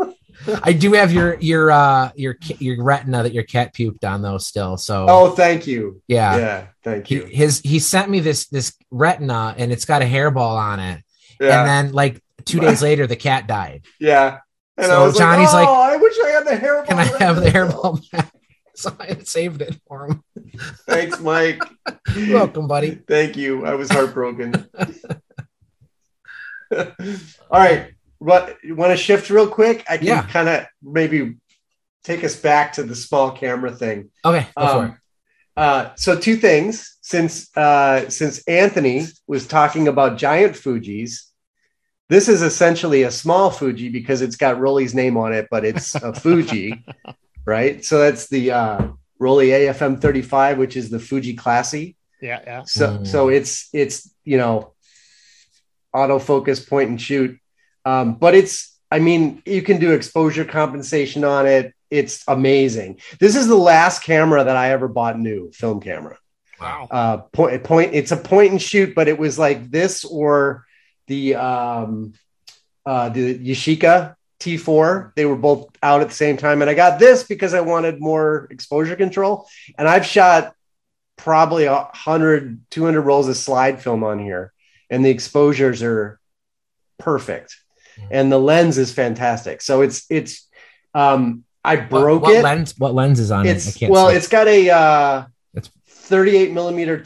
[0.63, 4.39] I do have your your uh your your retina that your cat puked on though
[4.39, 4.77] still.
[4.79, 6.01] So Oh, thank you.
[6.07, 6.37] yeah.
[6.37, 7.25] Yeah, thank He, you.
[7.25, 11.03] his he sent me this this retina and it's got a hairball on it.
[11.41, 13.85] Yeah, And then like two days later the cat died.
[14.01, 14.39] yeah.
[14.77, 16.87] And So I was Johnny's like, like, oh, I wish I had the hairball.
[16.87, 18.33] Can I have the hairball back?
[18.75, 20.23] So I saved it for him.
[20.87, 21.61] Thanks, Mike.
[22.29, 22.95] Welcome, buddy.
[23.09, 23.67] Thank you.
[23.67, 24.69] I was heartbroken.
[26.73, 26.87] All
[27.51, 27.93] right.
[28.19, 29.85] What you want to shift real quick?
[29.89, 30.23] I can Yeah.
[30.27, 31.37] kind of maybe
[32.05, 34.11] take us back to the small camera thing.
[34.25, 34.89] Okay, go for it.
[34.89, 34.99] Um,
[35.57, 41.28] uh, so two things since uh, since Anthony was talking about giant Fuji's,
[42.09, 45.95] this is essentially a small Fuji because it's got Rollei's name on it, but it's
[45.95, 46.85] a Fuji,
[47.45, 47.85] right?
[47.85, 48.89] So that's the uh,
[49.21, 51.95] Rollei AFM 35, which is the Fuji Klasse.
[52.21, 52.63] Yeah, yeah.
[52.65, 53.07] So Mm.
[53.07, 54.73] so it's it's you know
[55.95, 57.39] autofocus point and shoot,
[57.85, 61.75] um, but it's I mean you can do exposure compensation on it.
[61.91, 63.01] It's amazing.
[63.21, 66.19] This is the last camera that I ever bought new, film camera.
[66.61, 66.89] Wow.
[66.91, 67.95] Uh, point point.
[67.95, 70.65] It's a point and shoot, but it was like this or
[71.09, 72.15] the um,
[72.87, 75.15] uh, the Yashica T4.
[75.17, 78.01] They were both out at the same time, and I got this because I wanted
[78.01, 79.49] more exposure control.
[79.77, 80.55] And I've shot
[81.17, 84.53] probably a 100 200 rolls of slide film on here
[84.89, 86.21] and the exposures are
[86.97, 87.57] perfect
[88.13, 90.47] and the lens is fantastic so it's it's
[90.95, 93.49] um i broke what, what it lens what lens is on it?
[93.49, 94.15] I it's can't well see.
[94.17, 97.01] it's got a uh It's- 38 millimeter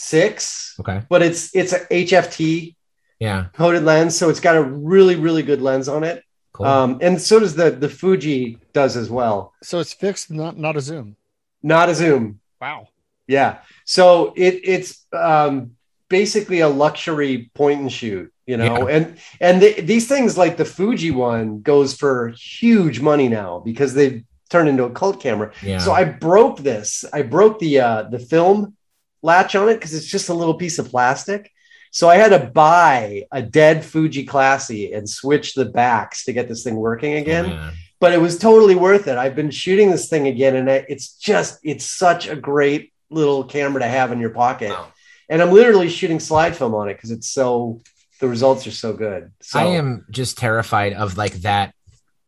[0.00, 1.06] 2.6 okay.
[1.08, 2.74] but it's it's a hft
[3.18, 3.46] Yeah.
[3.52, 4.16] Coated lens.
[4.16, 6.24] So it's got a really, really good lens on it.
[6.52, 6.66] Cool.
[6.66, 9.52] Um, and so does the the Fuji does as well.
[9.62, 11.16] So it's fixed, not not a zoom.
[11.62, 12.40] Not a zoom.
[12.60, 12.88] Wow.
[13.26, 13.58] Yeah.
[13.84, 15.76] So it it's um,
[16.08, 18.96] basically a luxury point and shoot, you know, yeah.
[18.96, 23.94] and and the, these things like the Fuji one goes for huge money now because
[23.94, 25.52] they've turned into a cult camera.
[25.62, 25.78] Yeah.
[25.78, 27.04] So I broke this.
[27.12, 28.76] I broke the uh, the film
[29.22, 31.50] latch on it because it's just a little piece of plastic.
[31.92, 36.48] So I had to buy a dead Fuji Klasse and switch the backs to get
[36.48, 37.46] this thing working again.
[37.46, 39.18] Oh, but it was totally worth it.
[39.18, 43.80] I've been shooting this thing again, and it's just it's such a great little camera
[43.80, 44.70] to have in your pocket.
[44.70, 44.92] Wow.
[45.28, 47.80] And I'm literally shooting slide film on it because it's so
[48.20, 49.32] the results are so good.
[49.40, 51.74] So, I am just terrified of like that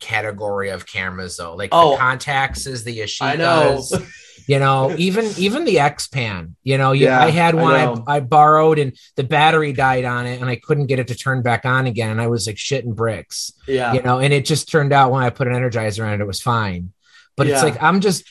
[0.03, 1.55] category of cameras though.
[1.55, 3.01] Like oh, the Contax is the
[3.37, 3.83] know.
[4.47, 8.17] you know even even the X-Pan you know you, yeah, i had one I, I,
[8.17, 11.43] I, borrowed and the battery died on it and i couldn't get it to turn
[11.43, 14.69] back on again and i was like shitting bricks yeah you know and it just
[14.69, 16.93] turned out when i put an energizer on it it was fine
[17.37, 17.55] but yeah.
[17.55, 18.25] it's like i'm just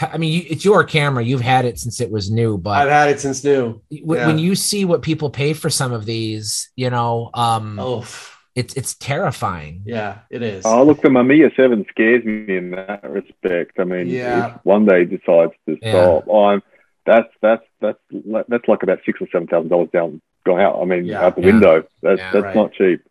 [0.00, 1.22] I mean, it's your camera.
[1.22, 3.82] You've had it since it was new, but I've had it since new.
[4.02, 4.26] When, yeah.
[4.28, 8.06] when you see what people pay for some of these, you know, um, oh
[8.54, 9.82] it's it's terrifying.
[9.84, 10.64] Yeah, it is.
[10.64, 13.78] Oh, look, the Mamiya Seven scares me in that respect.
[13.78, 14.56] I mean, yeah.
[14.56, 16.34] if one day decides to stop, yeah.
[16.34, 16.62] I'm
[17.06, 20.80] that's that's that's that's like about six or seven thousand dollars down going out.
[20.80, 21.24] I mean, yeah.
[21.24, 21.46] out the yeah.
[21.46, 21.84] window.
[22.02, 22.54] That's that's right.
[22.54, 23.02] not cheap.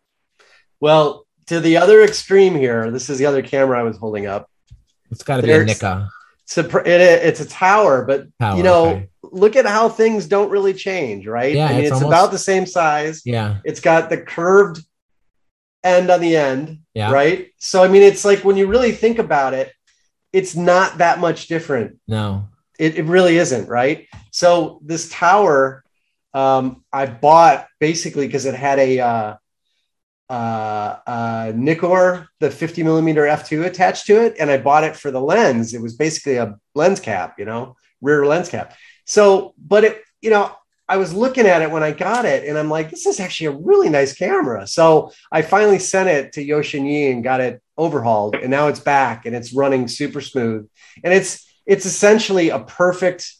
[0.78, 4.50] Well, to the other extreme here, this is the other camera I was holding up.
[5.10, 6.08] It's got to be a Nikon.
[6.44, 9.08] It's a, it, it's a tower, but tower, you know, okay.
[9.22, 11.54] look at how things don't really change, right?
[11.54, 13.22] Yeah, I mean, it's, it's almost, about the same size.
[13.24, 14.84] Yeah, it's got the curved
[15.82, 16.80] end on the end.
[16.94, 17.12] Yeah.
[17.12, 17.50] Right.
[17.58, 19.72] So, I mean, it's like when you really think about it,
[20.32, 21.98] it's not that much different.
[22.06, 23.68] No, it, it really isn't.
[23.68, 24.08] Right.
[24.30, 25.84] So, this tower
[26.32, 29.34] um, I bought basically because it had a, uh,
[30.30, 34.36] uh, uh, Nikkor, the 50 millimeter f2 attached to it.
[34.38, 35.74] And I bought it for the lens.
[35.74, 38.76] It was basically a lens cap, you know, rear lens cap.
[39.06, 40.54] So, but it, you know,
[40.90, 43.46] I was looking at it when I got it, and I'm like, this is actually
[43.46, 44.66] a really nice camera.
[44.66, 49.24] So I finally sent it to Youxin and got it overhauled, and now it's back
[49.24, 50.68] and it's running super smooth.
[51.04, 53.32] And it's it's essentially a perfect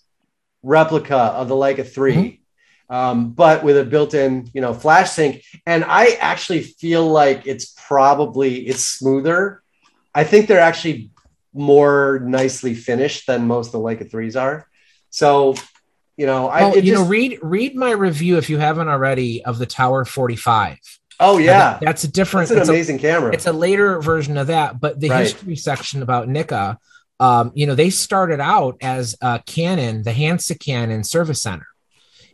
[0.62, 2.94] replica of the Leica 3, mm-hmm.
[2.94, 5.42] um, but with a built-in, you know, flash sync.
[5.66, 9.60] And I actually feel like it's probably it's smoother.
[10.14, 11.10] I think they're actually
[11.52, 14.68] more nicely finished than most of the Leica 3s are.
[15.10, 15.56] So
[16.20, 19.42] you know, I well, you just, know read read my review if you haven't already
[19.42, 20.76] of the Tower 45.
[21.18, 22.50] Oh yeah, that, that's a different.
[22.50, 23.32] That's an amazing a, camera.
[23.32, 25.20] It's a later version of that, but the right.
[25.20, 26.78] history section about Nikka,
[27.20, 31.66] um, you know, they started out as uh, Canon, the Hansa Canon Service Center,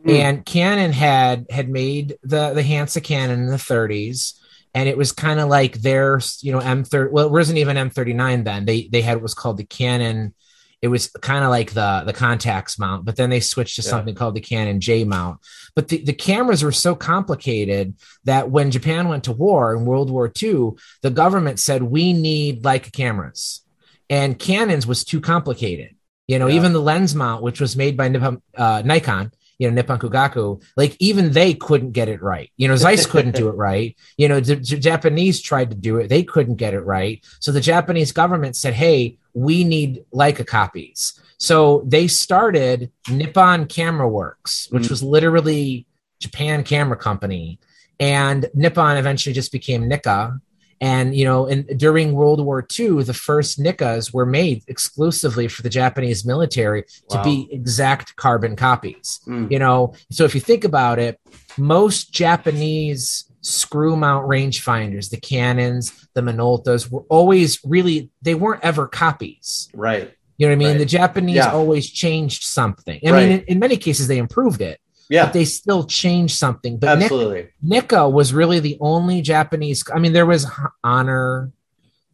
[0.05, 0.19] mm.
[0.19, 4.33] and Canon had had made the the Hansa Canon in the 30s,
[4.75, 7.13] and it was kind of like their you know M30.
[7.13, 8.65] Well, it wasn't even M39 then.
[8.65, 10.35] They they had what was called the Canon
[10.83, 13.91] it was kind of like the the Contax mount but then they switched to yeah.
[13.91, 15.41] something called the canon j mount
[15.75, 20.11] but the, the cameras were so complicated that when japan went to war in world
[20.11, 20.71] war ii
[21.03, 23.63] the government said we need Leica cameras
[24.11, 25.95] and canons was too complicated
[26.27, 26.57] you know yeah.
[26.57, 28.09] even the lens mount which was made by
[28.57, 32.51] uh, nikon you know Nippon Kogaku, like even they couldn't get it right.
[32.57, 33.97] You know, Zeiss couldn't do it right.
[34.17, 37.25] You know, the, the Japanese tried to do it, they couldn't get it right.
[37.41, 44.09] So the Japanese government said, "Hey, we need Leica copies." So they started Nippon Camera
[44.09, 44.93] Works, which mm-hmm.
[44.93, 45.87] was literally
[46.21, 47.59] Japan Camera Company,
[48.01, 50.41] and Nippon eventually just became Nikka,
[50.81, 55.63] and you know, and during World War II, the first Nikkas were made exclusively for
[55.63, 57.17] the Japanese military wow.
[57.17, 59.21] to be exact carbon copies.
[59.27, 59.51] Mm.
[59.51, 61.19] You know, so if you think about it,
[61.57, 68.87] most Japanese screw mount rangefinders, the Canons, the Minoltas, were always really they weren't ever
[68.87, 69.71] copies.
[69.73, 70.13] Right.
[70.37, 70.69] You know what I mean?
[70.73, 70.79] Right.
[70.79, 71.53] The Japanese yeah.
[71.53, 73.01] always changed something.
[73.07, 73.29] I right.
[73.29, 74.79] mean, in, in many cases, they improved it
[75.09, 75.27] yeah.
[75.27, 76.79] But they still changed something.
[76.79, 77.51] But Absolutely.
[77.63, 79.85] Nikka was really the only Japanese.
[79.93, 80.47] I mean, there was
[80.83, 81.53] Honor.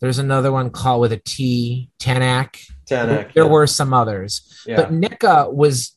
[0.01, 2.65] There's another one called with a T, Tanack.
[2.91, 3.33] Tanack.
[3.35, 3.51] There yeah.
[3.51, 4.63] were some others.
[4.67, 4.77] Yeah.
[4.77, 5.97] But Nikka was,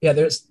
[0.00, 0.50] yeah, there's,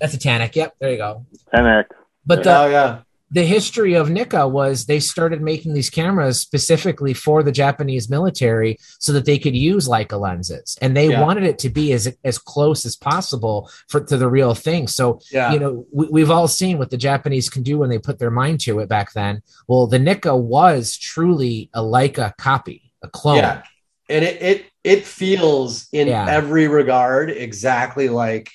[0.00, 0.54] that's a Tanack.
[0.54, 0.74] Yep.
[0.80, 1.26] There you go.
[1.52, 1.86] Tanack.
[2.26, 3.00] But oh, the, oh, yeah
[3.32, 8.76] the history of Nikka was they started making these cameras specifically for the Japanese military
[8.98, 11.20] so that they could use Leica lenses, and they yeah.
[11.20, 14.88] wanted it to be as as close as possible for to the real thing.
[14.88, 15.52] So yeah.
[15.52, 18.30] you know we, have all seen what the Japanese can do when they put their
[18.30, 19.42] mind to it back then.
[19.68, 23.36] Well, the Nikka was truly a Leica copy, a clone.
[23.36, 23.62] Yeah,
[24.08, 26.26] and it it it feels in yeah.
[26.28, 28.50] every regard exactly like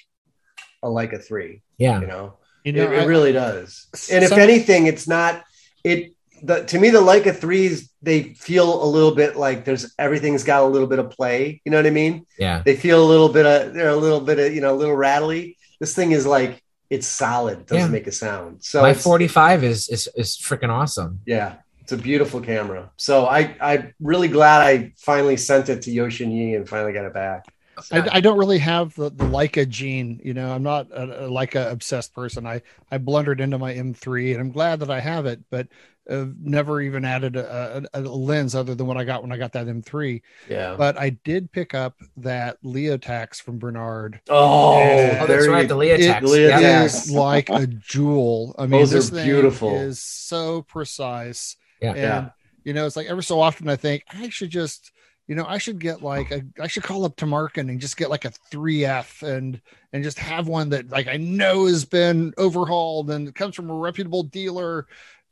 [0.84, 1.62] a Leica three.
[1.78, 2.34] Yeah, you know
[2.66, 3.88] You know, it, it really does.
[4.12, 5.44] And if anything, it's not
[5.84, 6.14] it.
[6.42, 10.64] The, to me, the Leica threes they feel a little bit like there's everything's got
[10.64, 11.62] a little bit of play.
[11.64, 12.26] You know what I mean?
[12.40, 12.64] Yeah.
[12.66, 14.96] They feel a little bit of they're a little bit of you know a little
[14.96, 15.58] rattly.
[15.80, 17.68] This thing is like it's solid.
[17.68, 17.88] Doesn't yeah.
[17.88, 18.64] make a sound.
[18.64, 21.20] So my 45 is is is freaking awesome.
[21.26, 21.58] Yeah.
[21.82, 22.90] It's a beautiful camera.
[22.98, 27.06] So I I'm really glad I finally sent it to Youxin Ye and finally got
[27.06, 27.46] it back.
[27.92, 30.22] I, I, don't really have the, the Leica gene.
[30.24, 32.46] You know, I'm not a, a Leica obsessed person.
[32.46, 32.62] I,
[32.92, 35.68] I blundered into my M3 and I'm glad that I have it, but
[36.10, 39.38] I've never even added a, a, a, lens other than what I got when I
[39.38, 40.22] got that M3.
[40.48, 40.76] Yeah.
[40.78, 44.22] But I did pick up that Leotax from Bernard.
[44.30, 45.68] Oh, oh that's right.
[45.68, 46.18] The Leotax.
[46.18, 46.86] It Leotax.
[46.86, 48.56] is like a jewel.
[48.58, 49.76] I mean, Those this are beautiful.
[49.76, 51.58] is so precise.
[51.82, 51.90] Yeah.
[51.90, 52.30] And, yeah.
[52.64, 54.92] you know, it's like every so often I think I should just–
[55.28, 57.98] you know, I should get like a, I should call up to Tamarkin and just
[57.98, 59.60] get like a 3F and,
[59.92, 63.74] and just have one that like I know has been overhauled and comes from a
[63.74, 64.88] reputable dealer.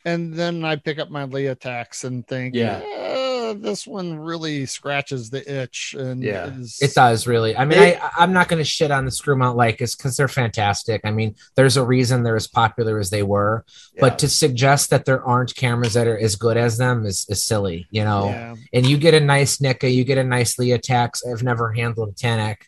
[0.05, 3.22] And then I pick up my Leotax and think, yeah, eh,
[3.61, 5.95] this one really scratches the itch.
[5.97, 6.79] And yeah, is...
[6.81, 7.55] it does really.
[7.55, 10.17] I mean, it, I, I'm not going to shit on the screw mount Leicas because
[10.17, 11.01] they're fantastic.
[11.03, 14.01] I mean, there's a reason they're as popular as they were, yeah.
[14.01, 17.43] but to suggest that there aren't cameras that are as good as them is, is
[17.43, 18.25] silly, you know?
[18.29, 18.55] Yeah.
[18.73, 21.21] And you get a nice Nikka, you get a nice Leotax.
[21.29, 22.63] I've never handled a Tanack,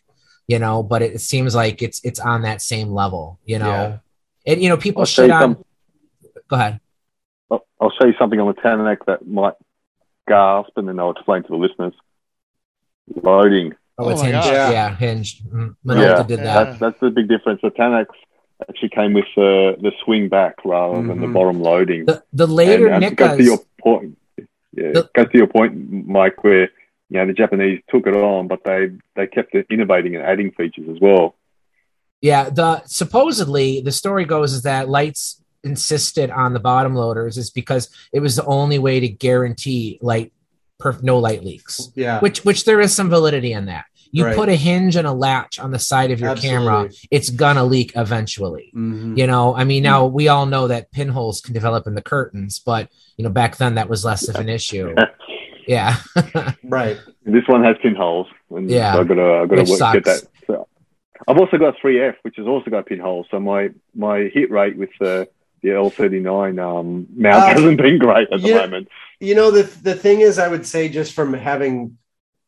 [0.46, 3.66] you know, but it, it, seems like it's, it's on that same level, you know?
[3.66, 3.98] Yeah.
[4.52, 5.56] And, you know, people I'll shit on.
[5.56, 5.64] Some...
[6.48, 6.80] Go ahead.
[7.50, 9.54] I'll show you something on the Tanack that might
[10.26, 11.94] gasp, and then I'll explain to the listeners.
[13.22, 13.74] Loading.
[13.98, 14.46] Oh, it's oh hinged.
[14.46, 14.70] Yeah.
[14.70, 15.44] yeah, hinged.
[15.46, 15.90] Mm-hmm.
[15.90, 16.44] yeah, did that.
[16.44, 17.60] That's, that's the big difference.
[17.62, 18.06] The Tanack
[18.68, 21.08] actually came with the the swing back rather mm-hmm.
[21.08, 21.34] than the mm-hmm.
[21.34, 22.04] bottom loading.
[22.06, 23.16] The, the later and, Nikkas.
[23.16, 24.18] Go to your point.
[24.72, 26.70] Yeah, the, go to your point, Mike, where
[27.08, 30.88] you know the Japanese took it on, but they they kept innovating and adding features
[30.90, 31.34] as well.
[32.20, 37.50] Yeah, the supposedly the story goes is that Leitz insisted on the bottom loaders is
[37.50, 40.32] because it was the only way to guarantee light
[40.80, 41.90] perf- no light leaks.
[41.94, 42.20] Yeah.
[42.20, 43.84] Which which there is some validity in that.
[44.12, 44.36] You right.
[44.36, 46.58] put a hinge and a latch on the side of your Absolutely.
[46.58, 48.72] camera, it's gonna leak eventually.
[48.74, 49.18] Mm-hmm.
[49.18, 52.58] You know, I mean, now we all know that pinholes can develop in the curtains,
[52.58, 54.94] but you know, back then that was less of an issue.
[55.66, 55.96] yeah.
[56.64, 56.98] right.
[57.24, 58.26] This one has pinholes.
[58.50, 58.94] yeah.
[58.94, 60.22] So I've got to, I've got to work, get that.
[60.46, 60.68] So
[61.26, 63.26] I've also got 3F, which has also got pinholes.
[63.30, 65.28] So my, my hit rate with the
[65.62, 68.88] the L39 um, mount uh, hasn't been great at the moment.
[69.20, 71.98] You know, the, the thing is, I would say just from having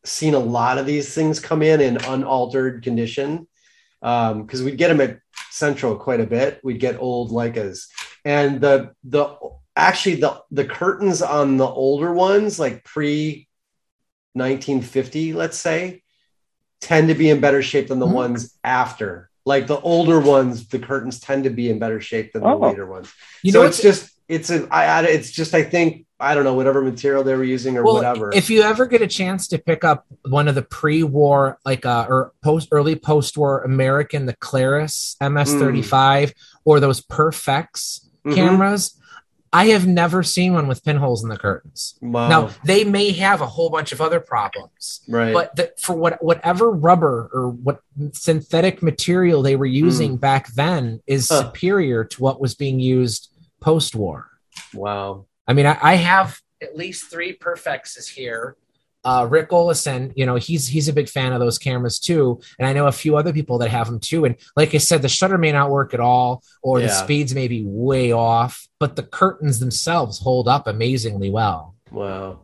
[0.05, 3.47] seen a lot of these things come in in unaltered condition,
[3.99, 5.19] because um, we'd get them at
[5.51, 6.59] Central quite a bit.
[6.63, 7.87] We'd get old Leicas,
[8.23, 9.35] and the the
[9.75, 13.47] actually the the curtains on the older ones, like pre
[14.33, 16.03] 1950, let's say,
[16.81, 18.15] tend to be in better shape than the mm-hmm.
[18.15, 22.43] ones after like the older ones, the curtains tend to be in better shape than
[22.43, 22.59] the oh.
[22.59, 23.11] later ones.
[23.43, 26.53] You so know, it's just it's a I it's just I think I don't know
[26.53, 28.31] whatever material they were using or well, whatever.
[28.33, 32.05] If you ever get a chance to pick up one of the pre-war like uh
[32.07, 36.33] or post early post-war American the Clarus MS35 mm.
[36.65, 38.33] or those Perfex mm-hmm.
[38.33, 38.98] cameras,
[39.51, 41.97] I have never seen one with pinholes in the curtains.
[42.01, 42.27] Wow.
[42.29, 45.33] Now they may have a whole bunch of other problems, right?
[45.33, 47.81] But the, for what whatever rubber or what
[48.11, 50.21] synthetic material they were using mm.
[50.21, 51.45] back then is huh.
[51.45, 54.29] superior to what was being used post-war.
[54.73, 55.25] Wow.
[55.47, 58.55] I mean, I, I have at least three Perfexes here
[59.03, 62.67] uh, Rick Oleson, you know, he's he's a big fan of those cameras too, and
[62.67, 64.25] I know a few other people that have them too.
[64.25, 66.87] And like I said, the shutter may not work at all, or yeah.
[66.87, 71.75] the speeds may be way off, but the curtains themselves hold up amazingly well.
[71.91, 72.41] Wow,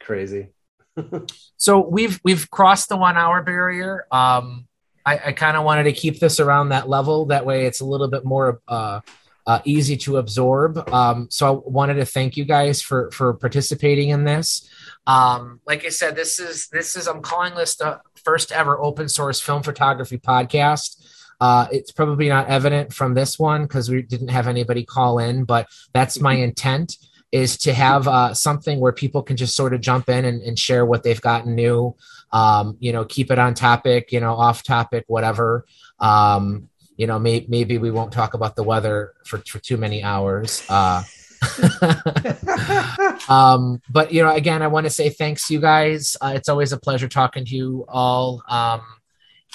[0.00, 0.48] crazy.
[1.56, 4.06] so we've we've crossed the one hour barrier.
[4.10, 4.66] Um,
[5.04, 7.26] I, I kind of wanted to keep this around that level.
[7.26, 9.00] That way, it's a little bit more uh,
[9.46, 10.88] uh, easy to absorb.
[10.92, 14.68] Um, so I wanted to thank you guys for for participating in this.
[15.06, 19.08] Um, like I said, this is this is I'm calling this the first ever open
[19.08, 20.98] source film photography podcast.
[21.40, 25.44] Uh, it's probably not evident from this one because we didn't have anybody call in,
[25.44, 26.44] but that's my mm-hmm.
[26.44, 26.96] intent
[27.32, 30.58] is to have uh, something where people can just sort of jump in and, and
[30.58, 31.96] share what they've gotten new.
[32.30, 35.64] Um, you know, keep it on topic, you know, off topic, whatever.
[35.98, 40.02] Um, you know, may, maybe we won't talk about the weather for, for too many
[40.02, 40.64] hours.
[40.68, 41.02] Uh,
[43.28, 46.16] um, but you know, again, I want to say thanks to you guys.
[46.20, 48.42] Uh, it's always a pleasure talking to you all.
[48.48, 48.82] Um,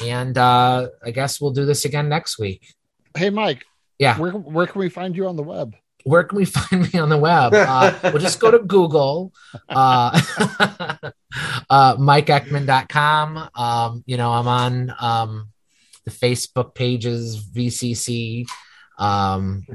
[0.04, 2.76] and uh, I guess we'll do this again next week.
[3.16, 3.66] Hey, Mike.
[4.00, 4.18] Yeah.
[4.18, 5.76] Where, where can we find you on the web?
[6.04, 7.54] Where can we find me on the web?
[7.54, 9.34] Uh, we'll just go to Google,
[9.70, 10.12] uh,
[11.70, 13.50] uh, MikeEckman.com.
[13.56, 15.50] Um, you know, I'm on um,
[16.06, 18.46] the Facebook pages, VCC
[18.98, 19.66] Um,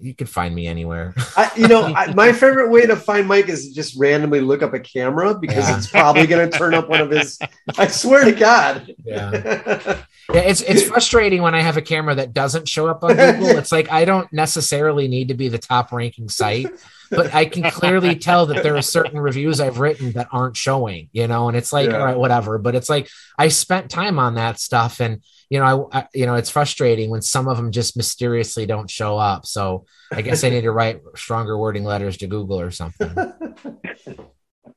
[0.00, 1.14] you can find me anywhere.
[1.36, 4.72] I, you know, I, my favorite way to find Mike is just randomly look up
[4.74, 5.76] a camera because yeah.
[5.76, 7.38] it's probably going to turn up one of his.
[7.76, 8.94] I swear to God.
[9.04, 9.30] Yeah.
[10.32, 13.48] yeah, it's it's frustrating when I have a camera that doesn't show up on Google.
[13.58, 16.70] It's like I don't necessarily need to be the top ranking site,
[17.10, 21.08] but I can clearly tell that there are certain reviews I've written that aren't showing.
[21.12, 21.98] You know, and it's like, yeah.
[21.98, 22.58] all right, whatever.
[22.58, 26.26] But it's like I spent time on that stuff and you know, I, I, you
[26.26, 29.46] know, it's frustrating when some of them just mysteriously don't show up.
[29.46, 33.10] So I guess I need to write stronger wording letters to Google or something.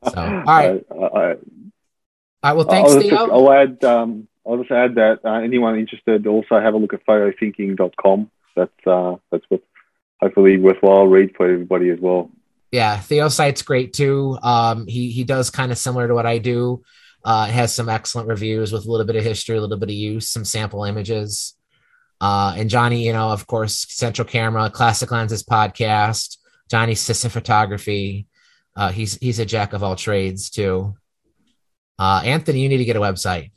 [0.10, 0.84] So, all right.
[0.90, 1.40] Uh, all right.
[2.44, 3.84] Well, thanks, I'll, just, I'll add.
[3.84, 8.32] Um, I'll just add that uh, anyone interested also have a look at photothinking.com.
[8.56, 9.62] That's uh, that's what
[10.22, 12.30] hopefully worthwhile read for everybody as well.
[12.72, 14.38] Yeah, Theo's site's great too.
[14.42, 16.84] Um, he he does kind of similar to what I do.
[17.24, 19.90] Uh, it has some excellent reviews with a little bit of history, a little bit
[19.90, 21.56] of use, some sample images.
[22.20, 26.38] Uh, and Johnny, you know, of course, Central Camera, Classic Lenses podcast,
[26.70, 28.28] Johnny Sisson Photography.
[28.76, 30.96] Uh, he's he's a jack of all trades too.
[32.00, 33.52] Uh, Anthony, you need to get a website.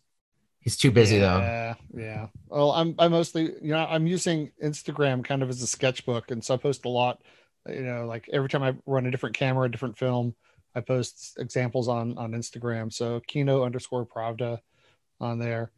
[0.65, 1.39] He's too busy yeah, though.
[1.41, 2.27] Yeah, yeah.
[2.49, 6.43] Well, I'm I mostly you know I'm using Instagram kind of as a sketchbook, and
[6.43, 7.21] so I post a lot.
[7.69, 10.35] You know, like every time I run a different camera, a different film,
[10.75, 12.91] I post examples on on Instagram.
[12.91, 14.59] So Kino underscore Pravda
[15.21, 15.71] on there,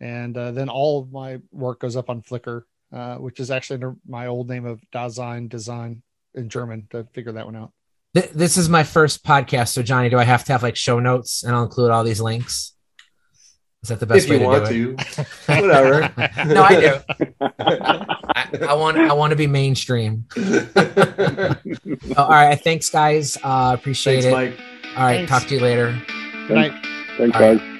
[0.00, 2.62] and uh, then all of my work goes up on Flickr,
[2.94, 6.02] uh, which is actually under my old name of Dasein Design
[6.34, 7.72] in German to figure that one out.
[8.14, 11.42] This is my first podcast, so Johnny, do I have to have like show notes
[11.42, 12.72] and I'll include all these links?
[13.82, 15.24] Is that the best if way you to want do to?
[15.60, 16.00] Whatever.
[16.46, 17.00] no, I do.
[17.40, 20.26] I, I, want I want to be mainstream.
[22.16, 23.38] all right, thanks guys.
[23.42, 24.32] Uh, appreciate thanks, it.
[24.32, 24.60] Mike.
[24.96, 25.30] All right, thanks.
[25.30, 25.98] talk to you later.
[26.46, 26.86] Good night.
[27.16, 27.79] Thanks, guys.